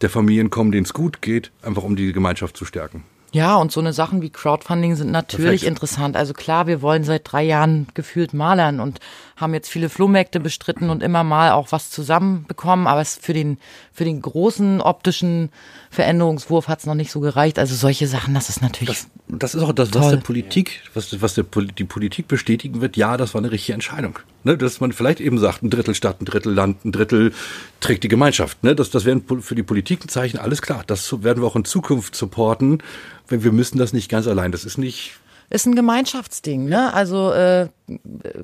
der 0.00 0.10
Familien 0.10 0.48
kommen, 0.48 0.70
denen 0.70 0.84
es 0.84 0.94
gut 0.94 1.20
geht, 1.20 1.50
einfach 1.62 1.82
um 1.82 1.96
die 1.96 2.12
Gemeinschaft 2.12 2.56
zu 2.56 2.64
stärken. 2.64 3.04
Ja, 3.32 3.56
und 3.56 3.70
so 3.70 3.80
eine 3.80 3.92
Sachen 3.92 4.22
wie 4.22 4.30
Crowdfunding 4.30 4.96
sind 4.96 5.10
natürlich 5.12 5.60
Perfekt. 5.60 5.68
interessant. 5.68 6.16
Also 6.16 6.32
klar, 6.32 6.66
wir 6.66 6.82
wollen 6.82 7.04
seit 7.04 7.30
drei 7.30 7.44
Jahren 7.44 7.86
gefühlt 7.94 8.34
malern 8.34 8.80
und 8.80 8.98
haben 9.36 9.54
jetzt 9.54 9.68
viele 9.68 9.88
Flohmärkte 9.88 10.40
bestritten 10.40 10.90
und 10.90 11.02
immer 11.02 11.22
mal 11.22 11.52
auch 11.52 11.70
was 11.70 11.90
zusammenbekommen, 11.90 12.86
aber 12.86 13.00
es 13.00 13.16
für 13.16 13.32
den, 13.32 13.58
für 13.92 14.04
den 14.04 14.20
großen 14.20 14.80
optischen 14.80 15.50
Veränderungswurf 15.90 16.66
hat 16.68 16.80
es 16.80 16.86
noch 16.86 16.94
nicht 16.94 17.12
so 17.12 17.20
gereicht. 17.20 17.58
Also 17.58 17.74
solche 17.76 18.08
Sachen, 18.08 18.34
das 18.34 18.48
ist 18.48 18.62
natürlich. 18.62 18.88
Das, 18.88 19.08
das 19.28 19.54
ist 19.54 19.62
auch 19.62 19.72
das, 19.72 19.94
was 19.94 20.10
der 20.10 20.16
Politik, 20.18 20.82
was, 20.94 21.22
was 21.22 21.34
der, 21.34 21.44
die 21.44 21.84
Politik 21.84 22.26
bestätigen 22.26 22.80
wird, 22.80 22.96
ja, 22.96 23.16
das 23.16 23.34
war 23.34 23.40
eine 23.40 23.52
richtige 23.52 23.74
Entscheidung. 23.74 24.18
Ne, 24.42 24.56
dass 24.56 24.80
man 24.80 24.92
vielleicht 24.92 25.20
eben 25.20 25.38
sagt, 25.38 25.62
ein 25.62 25.70
Drittel 25.70 25.94
Stadt, 25.94 26.20
ein 26.20 26.24
Drittel 26.24 26.52
Land, 26.54 26.84
ein 26.84 26.92
Drittel 26.92 27.32
trägt 27.80 28.04
die 28.04 28.08
Gemeinschaft. 28.08 28.62
Ne, 28.64 28.74
das, 28.74 28.90
das 28.90 29.04
wären 29.04 29.22
für 29.40 29.54
die 29.54 29.62
Politik 29.62 30.04
ein 30.04 30.08
Zeichen, 30.08 30.38
alles 30.38 30.62
klar. 30.62 30.82
Das 30.86 31.22
werden 31.22 31.42
wir 31.42 31.46
auch 31.46 31.56
in 31.56 31.64
Zukunft 31.64 32.14
supporten. 32.14 32.82
Wir 33.28 33.52
müssen 33.52 33.78
das 33.78 33.92
nicht 33.92 34.08
ganz 34.08 34.26
allein. 34.26 34.50
Das 34.50 34.64
ist 34.64 34.78
nicht 34.78 35.20
ist 35.50 35.66
ein 35.66 35.74
Gemeinschaftsding, 35.74 36.66
ne? 36.66 36.94
Also 36.94 37.32
äh, 37.32 37.68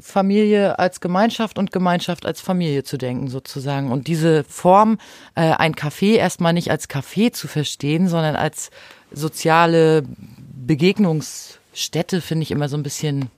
Familie 0.01 0.81
als 0.81 1.01
Gemeinschaft 1.01 1.57
und 1.57 1.71
Gemeinschaft 1.71 2.27
als 2.27 2.41
Familie 2.41 2.83
zu 2.83 2.99
denken 2.99 3.29
sozusagen. 3.29 3.93
Und 3.93 4.09
diese 4.09 4.43
Form, 4.43 4.99
äh, 5.37 5.53
ein 5.53 5.77
Café 5.77 6.17
erstmal 6.17 6.53
nicht 6.53 6.73
als 6.73 6.91
Café 6.91 7.33
zu 7.33 7.47
verstehen, 7.47 8.09
sondern 8.09 8.35
als 8.35 8.71
soziale 9.13 10.03
Begegnungsstätte, 10.67 12.21
finde 12.21 12.43
ich 12.43 12.51
immer 12.51 12.69
so 12.69 12.77
ein 12.77 12.83
bisschen 12.83 13.31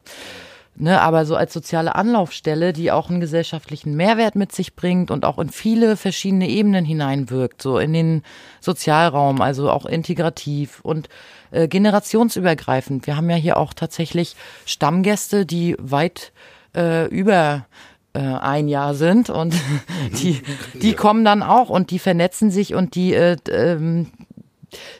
ne, 0.79 1.01
aber 1.01 1.27
so 1.27 1.37
als 1.37 1.53
soziale 1.53 1.95
Anlaufstelle, 1.95 2.73
die 2.73 2.91
auch 2.91 3.11
einen 3.11 3.21
gesellschaftlichen 3.21 3.95
Mehrwert 3.97 4.37
mit 4.37 4.53
sich 4.53 4.75
bringt 4.75 5.11
und 5.11 5.25
auch 5.25 5.38
in 5.38 5.51
viele 5.51 5.97
verschiedene 5.97 6.49
Ebenen 6.49 6.85
hineinwirkt, 6.85 7.61
so 7.61 7.79
in 7.79 7.93
den 7.93 8.23
Sozialraum, 8.61 9.41
also 9.41 9.71
auch 9.71 9.87
integrativ 9.87 10.81
und 10.83 11.09
äh, 11.51 11.69
generationsübergreifend. 11.69 13.07
Wir 13.07 13.17
haben 13.17 13.29
ja 13.29 13.37
hier 13.37 13.57
auch 13.57 13.75
tatsächlich 13.75 14.37
Stammgäste, 14.64 15.47
die 15.47 15.77
weit 15.79 16.33
äh, 16.77 17.07
über 17.09 17.67
äh, 18.14 18.21
ein 18.21 18.69
Jahr 18.69 18.95
sind 18.95 19.31
und 19.31 19.55
die, 20.23 20.43
die 20.75 20.95
kommen 20.95 21.25
dann 21.25 21.43
auch 21.43 21.71
und 21.71 21.91
die 21.91 21.99
vernetzen 21.99 22.51
sich 22.51 22.75
und 22.75 22.95
die 22.95 23.14
äh, 23.14 23.37
ähm, 23.51 24.07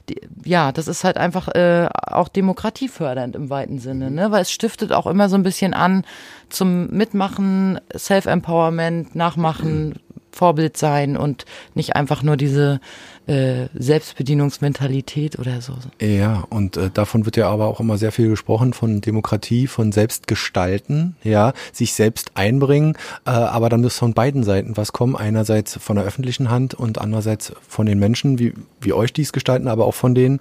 die, 0.09 0.21
ja, 0.45 0.73
das 0.73 0.89
ist 0.89 1.05
halt 1.05 1.19
einfach 1.19 1.49
äh, 1.49 1.89
auch 1.93 2.29
demokratiefördernd 2.29 3.37
im 3.37 3.51
weiten 3.51 3.79
Sinne, 3.79 4.11
ne? 4.11 4.31
Weil 4.31 4.43
es 4.43 4.51
stiftet 4.51 4.93
auch 4.93 5.07
immer 5.07 5.29
so 5.29 5.37
ein 5.37 5.43
bisschen 5.43 5.75
an 5.75 6.05
zum 6.49 6.89
Mitmachen, 6.89 7.81
Self-Empowerment, 7.95 9.15
Nachmachen, 9.15 9.99
Vorbild 10.33 10.77
sein 10.77 11.17
und 11.17 11.45
nicht 11.75 11.97
einfach 11.97 12.23
nur 12.23 12.37
diese 12.37 12.81
äh, 13.29 13.69
Selbstbedienungsmentalität 13.75 15.39
oder 15.39 15.61
so. 15.61 15.75
Ja, 16.01 16.45
und 16.49 16.77
äh, 16.77 16.91
davon 16.91 17.27
wird 17.27 17.37
ja 17.37 17.49
aber 17.49 17.67
auch 17.67 17.79
immer 17.79 17.99
sehr 17.99 18.11
viel 18.11 18.31
gesprochen 18.31 18.73
von 18.73 19.01
Demokratie, 19.01 19.67
von 19.67 19.93
Selbstgestalten, 19.93 21.17
ja, 21.23 21.53
sich 21.73 21.93
selbst 21.93 22.33
einbringen, 22.35 22.97
äh, 23.27 23.31
aber 23.31 23.69
dann 23.69 23.83
muss 23.83 23.99
von 23.99 24.15
beiden 24.15 24.45
Seiten 24.45 24.77
was 24.77 24.93
kommen, 24.93 25.15
einerseits 25.15 25.79
von 25.79 25.97
der 25.97 26.05
öffentlichen 26.05 26.51
Hand 26.51 26.75
und 26.75 26.99
andererseits 26.99 27.53
von 27.69 27.87
den 27.87 27.99
Menschen, 27.99 28.39
wie, 28.39 28.55
wie 28.81 28.93
euch 28.93 29.13
dies 29.13 29.33
gestalten, 29.33 29.69
aber 29.69 29.85
auch 29.85 29.95
von 29.95 30.15
den 30.15 30.39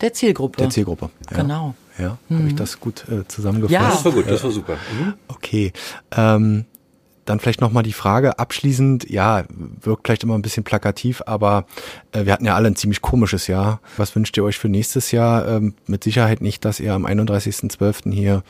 der 0.00 0.12
Zielgruppe. 0.12 0.58
Der 0.58 0.70
Zielgruppe. 0.70 1.10
Ja. 1.30 1.36
Genau. 1.38 1.74
Ja, 1.98 2.18
mhm. 2.28 2.38
habe 2.38 2.48
ich 2.48 2.54
das 2.54 2.80
gut 2.80 3.04
äh, 3.08 3.26
zusammengefasst? 3.26 3.72
Ja, 3.72 3.88
das 3.88 4.04
war 4.04 4.12
gut, 4.12 4.28
das 4.28 4.44
war 4.44 4.50
super. 4.50 4.74
Mhm. 4.74 5.14
Okay. 5.28 5.72
Ähm, 6.14 6.66
dann 7.26 7.40
vielleicht 7.40 7.60
nochmal 7.60 7.82
die 7.82 7.92
Frage 7.92 8.38
abschließend, 8.38 9.10
ja, 9.10 9.44
wirkt 9.48 10.06
vielleicht 10.06 10.22
immer 10.22 10.34
ein 10.34 10.42
bisschen 10.42 10.64
plakativ, 10.64 11.22
aber 11.26 11.66
äh, 12.12 12.24
wir 12.24 12.32
hatten 12.32 12.46
ja 12.46 12.54
alle 12.54 12.68
ein 12.68 12.76
ziemlich 12.76 13.02
komisches 13.02 13.46
Jahr. 13.46 13.80
Was 13.96 14.14
wünscht 14.16 14.36
ihr 14.36 14.44
euch 14.44 14.58
für 14.58 14.68
nächstes 14.68 15.10
Jahr? 15.10 15.46
Ähm, 15.46 15.74
mit 15.86 16.04
Sicherheit 16.04 16.40
nicht, 16.40 16.64
dass 16.64 16.80
ihr 16.80 16.94
am 16.94 17.04
31.12. 17.04 18.12
hier 18.12 18.42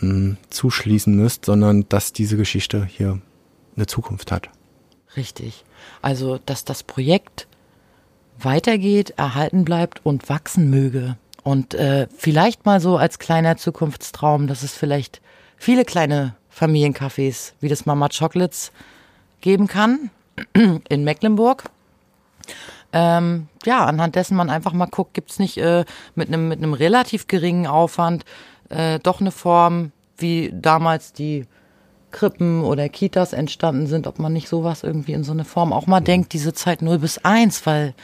hm, 0.00 0.36
zuschließen 0.50 1.14
müsst, 1.14 1.44
sondern 1.44 1.88
dass 1.88 2.12
diese 2.12 2.36
Geschichte 2.36 2.84
hier 2.84 3.20
eine 3.76 3.86
Zukunft 3.86 4.32
hat. 4.32 4.48
Richtig. 5.16 5.64
Also, 6.02 6.38
dass 6.44 6.64
das 6.64 6.82
Projekt 6.82 7.46
weitergeht, 8.38 9.10
erhalten 9.16 9.64
bleibt 9.64 10.04
und 10.04 10.28
wachsen 10.28 10.70
möge. 10.70 11.16
Und 11.42 11.74
äh, 11.74 12.08
vielleicht 12.16 12.66
mal 12.66 12.80
so 12.80 12.96
als 12.96 13.18
kleiner 13.18 13.56
Zukunftstraum, 13.56 14.46
dass 14.46 14.62
es 14.62 14.74
vielleicht 14.74 15.20
viele 15.56 15.84
kleine 15.84 16.34
Familiencafés 16.58 17.52
wie 17.60 17.68
das 17.68 17.86
Mama 17.86 18.08
Chocolates 18.08 18.72
geben 19.40 19.66
kann 19.66 20.10
in 20.88 21.04
Mecklenburg. 21.04 21.64
Ähm, 22.92 23.48
ja, 23.64 23.84
anhand 23.84 24.14
dessen 24.14 24.36
man 24.36 24.48
einfach 24.48 24.72
mal 24.72 24.86
guckt, 24.86 25.14
gibt 25.14 25.30
es 25.30 25.38
nicht 25.38 25.58
äh, 25.58 25.84
mit 26.14 26.28
einem 26.28 26.48
mit 26.48 26.80
relativ 26.80 27.26
geringen 27.26 27.66
Aufwand 27.66 28.24
äh, 28.70 28.98
doch 28.98 29.20
eine 29.20 29.30
Form, 29.30 29.92
wie 30.16 30.50
damals 30.54 31.12
die 31.12 31.46
Krippen 32.10 32.64
oder 32.64 32.88
Kitas 32.88 33.34
entstanden 33.34 33.86
sind, 33.86 34.06
ob 34.06 34.18
man 34.18 34.32
nicht 34.32 34.48
sowas 34.48 34.82
irgendwie 34.82 35.12
in 35.12 35.24
so 35.24 35.32
eine 35.32 35.44
Form 35.44 35.72
auch 35.72 35.86
mal 35.86 36.00
denkt, 36.00 36.32
diese 36.32 36.54
Zeit 36.54 36.80
0 36.80 36.98
bis 36.98 37.18
1, 37.18 37.66
weil 37.66 37.94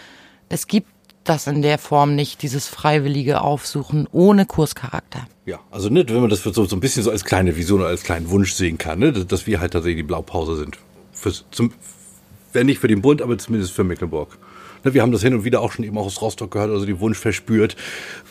es 0.51 0.67
gibt 0.67 0.88
das 1.25 1.47
in 1.47 1.63
der 1.63 1.79
Form 1.79 2.15
nicht, 2.15 2.43
dieses 2.43 2.69
freiwillige 2.69 3.41
Aufsuchen 3.41 4.07
ohne 4.13 4.47
Kurscharakter. 4.47 5.27
Ja, 5.47 5.61
also 5.71 5.89
nicht, 5.89 6.13
wenn 6.13 6.21
man 6.21 6.31
das 6.31 6.43
so, 6.43 6.53
so 6.53 6.77
ein 6.77 6.81
bisschen 6.81 7.03
so 7.03 7.11
als 7.11 7.25
kleine 7.25 7.57
Vision 7.57 7.81
oder 7.81 7.89
als 7.89 8.03
kleinen 8.03 8.31
Wunsch 8.31 8.53
sehen 8.53 8.79
kann, 8.79 8.99
ne, 8.99 9.13
dass 9.13 9.47
wir 9.47 9.61
halt 9.61 9.73
tatsächlich 9.73 9.99
die 9.99 10.07
Blaupause 10.07 10.57
sind. 10.57 10.79
Fürs, 11.13 11.45
zum, 11.51 11.73
wenn 12.53 12.67
nicht 12.67 12.79
für 12.79 12.89
den 12.89 13.03
Bund, 13.03 13.23
aber 13.23 13.37
zumindest 13.39 13.73
für 13.73 13.85
Mecklenburg. 13.85 14.39
Ne, 14.85 14.95
wir 14.95 15.03
haben 15.03 15.13
das 15.13 15.23
hin 15.23 15.35
und 15.35 15.45
wieder 15.45 15.61
auch 15.61 15.73
schon 15.73 15.85
eben 15.85 15.97
auch 15.99 16.07
aus 16.07 16.21
Rostock 16.21 16.51
gehört, 16.51 16.71
also 16.71 16.87
den 16.87 17.01
Wunsch 17.01 17.19
verspürt. 17.19 17.77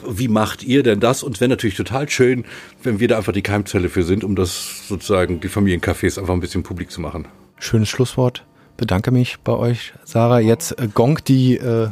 Wie 0.07 0.27
macht 0.27 0.63
ihr 0.63 0.83
denn 0.83 0.99
das? 0.99 1.23
Und 1.23 1.35
es 1.35 1.41
wäre 1.41 1.49
natürlich 1.49 1.75
total 1.75 2.09
schön, 2.09 2.45
wenn 2.83 2.99
wir 2.99 3.07
da 3.07 3.17
einfach 3.17 3.33
die 3.33 3.41
Keimzelle 3.41 3.89
für 3.89 4.03
sind, 4.03 4.23
um 4.23 4.35
das 4.35 4.87
sozusagen, 4.87 5.39
die 5.39 5.49
Familiencafés 5.49 6.19
einfach 6.19 6.33
ein 6.33 6.39
bisschen 6.39 6.63
publik 6.63 6.91
zu 6.91 7.01
machen. 7.01 7.27
Schönes 7.59 7.89
Schlusswort. 7.89 8.43
Bedanke 8.75 9.11
mich 9.11 9.37
bei 9.43 9.53
euch, 9.53 9.93
Sarah. 10.03 10.39
Jetzt 10.39 10.79
äh, 10.79 10.87
gongt 10.91 11.27
die 11.27 11.57
äh, 11.57 11.89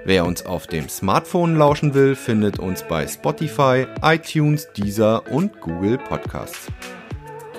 Wer 0.06 0.26
uns 0.26 0.44
auf 0.44 0.66
dem 0.66 0.90
Smartphone 0.90 1.56
lauschen 1.56 1.94
will, 1.94 2.14
findet 2.14 2.58
uns 2.58 2.82
bei 2.82 3.06
Spotify, 3.06 3.86
iTunes, 4.02 4.68
Deezer 4.76 5.22
und 5.32 5.62
Google 5.62 5.96
Podcasts. 5.96 6.66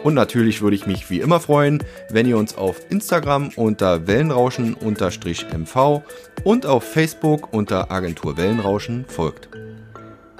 Und 0.04 0.14
natürlich 0.14 0.62
würde 0.62 0.76
ich 0.76 0.86
mich 0.86 1.10
wie 1.10 1.22
immer 1.22 1.40
freuen, 1.40 1.84
wenn 2.12 2.28
ihr 2.28 2.38
uns 2.38 2.56
auf 2.56 2.82
Instagram 2.92 3.50
unter 3.56 4.06
Wellenrauschen-MV 4.06 6.04
und 6.44 6.68
auf 6.68 6.84
Facebook 6.84 7.52
unter 7.52 7.90
Agentur 7.90 8.38
Wellenrauschen 8.38 9.06
folgt. 9.08 9.50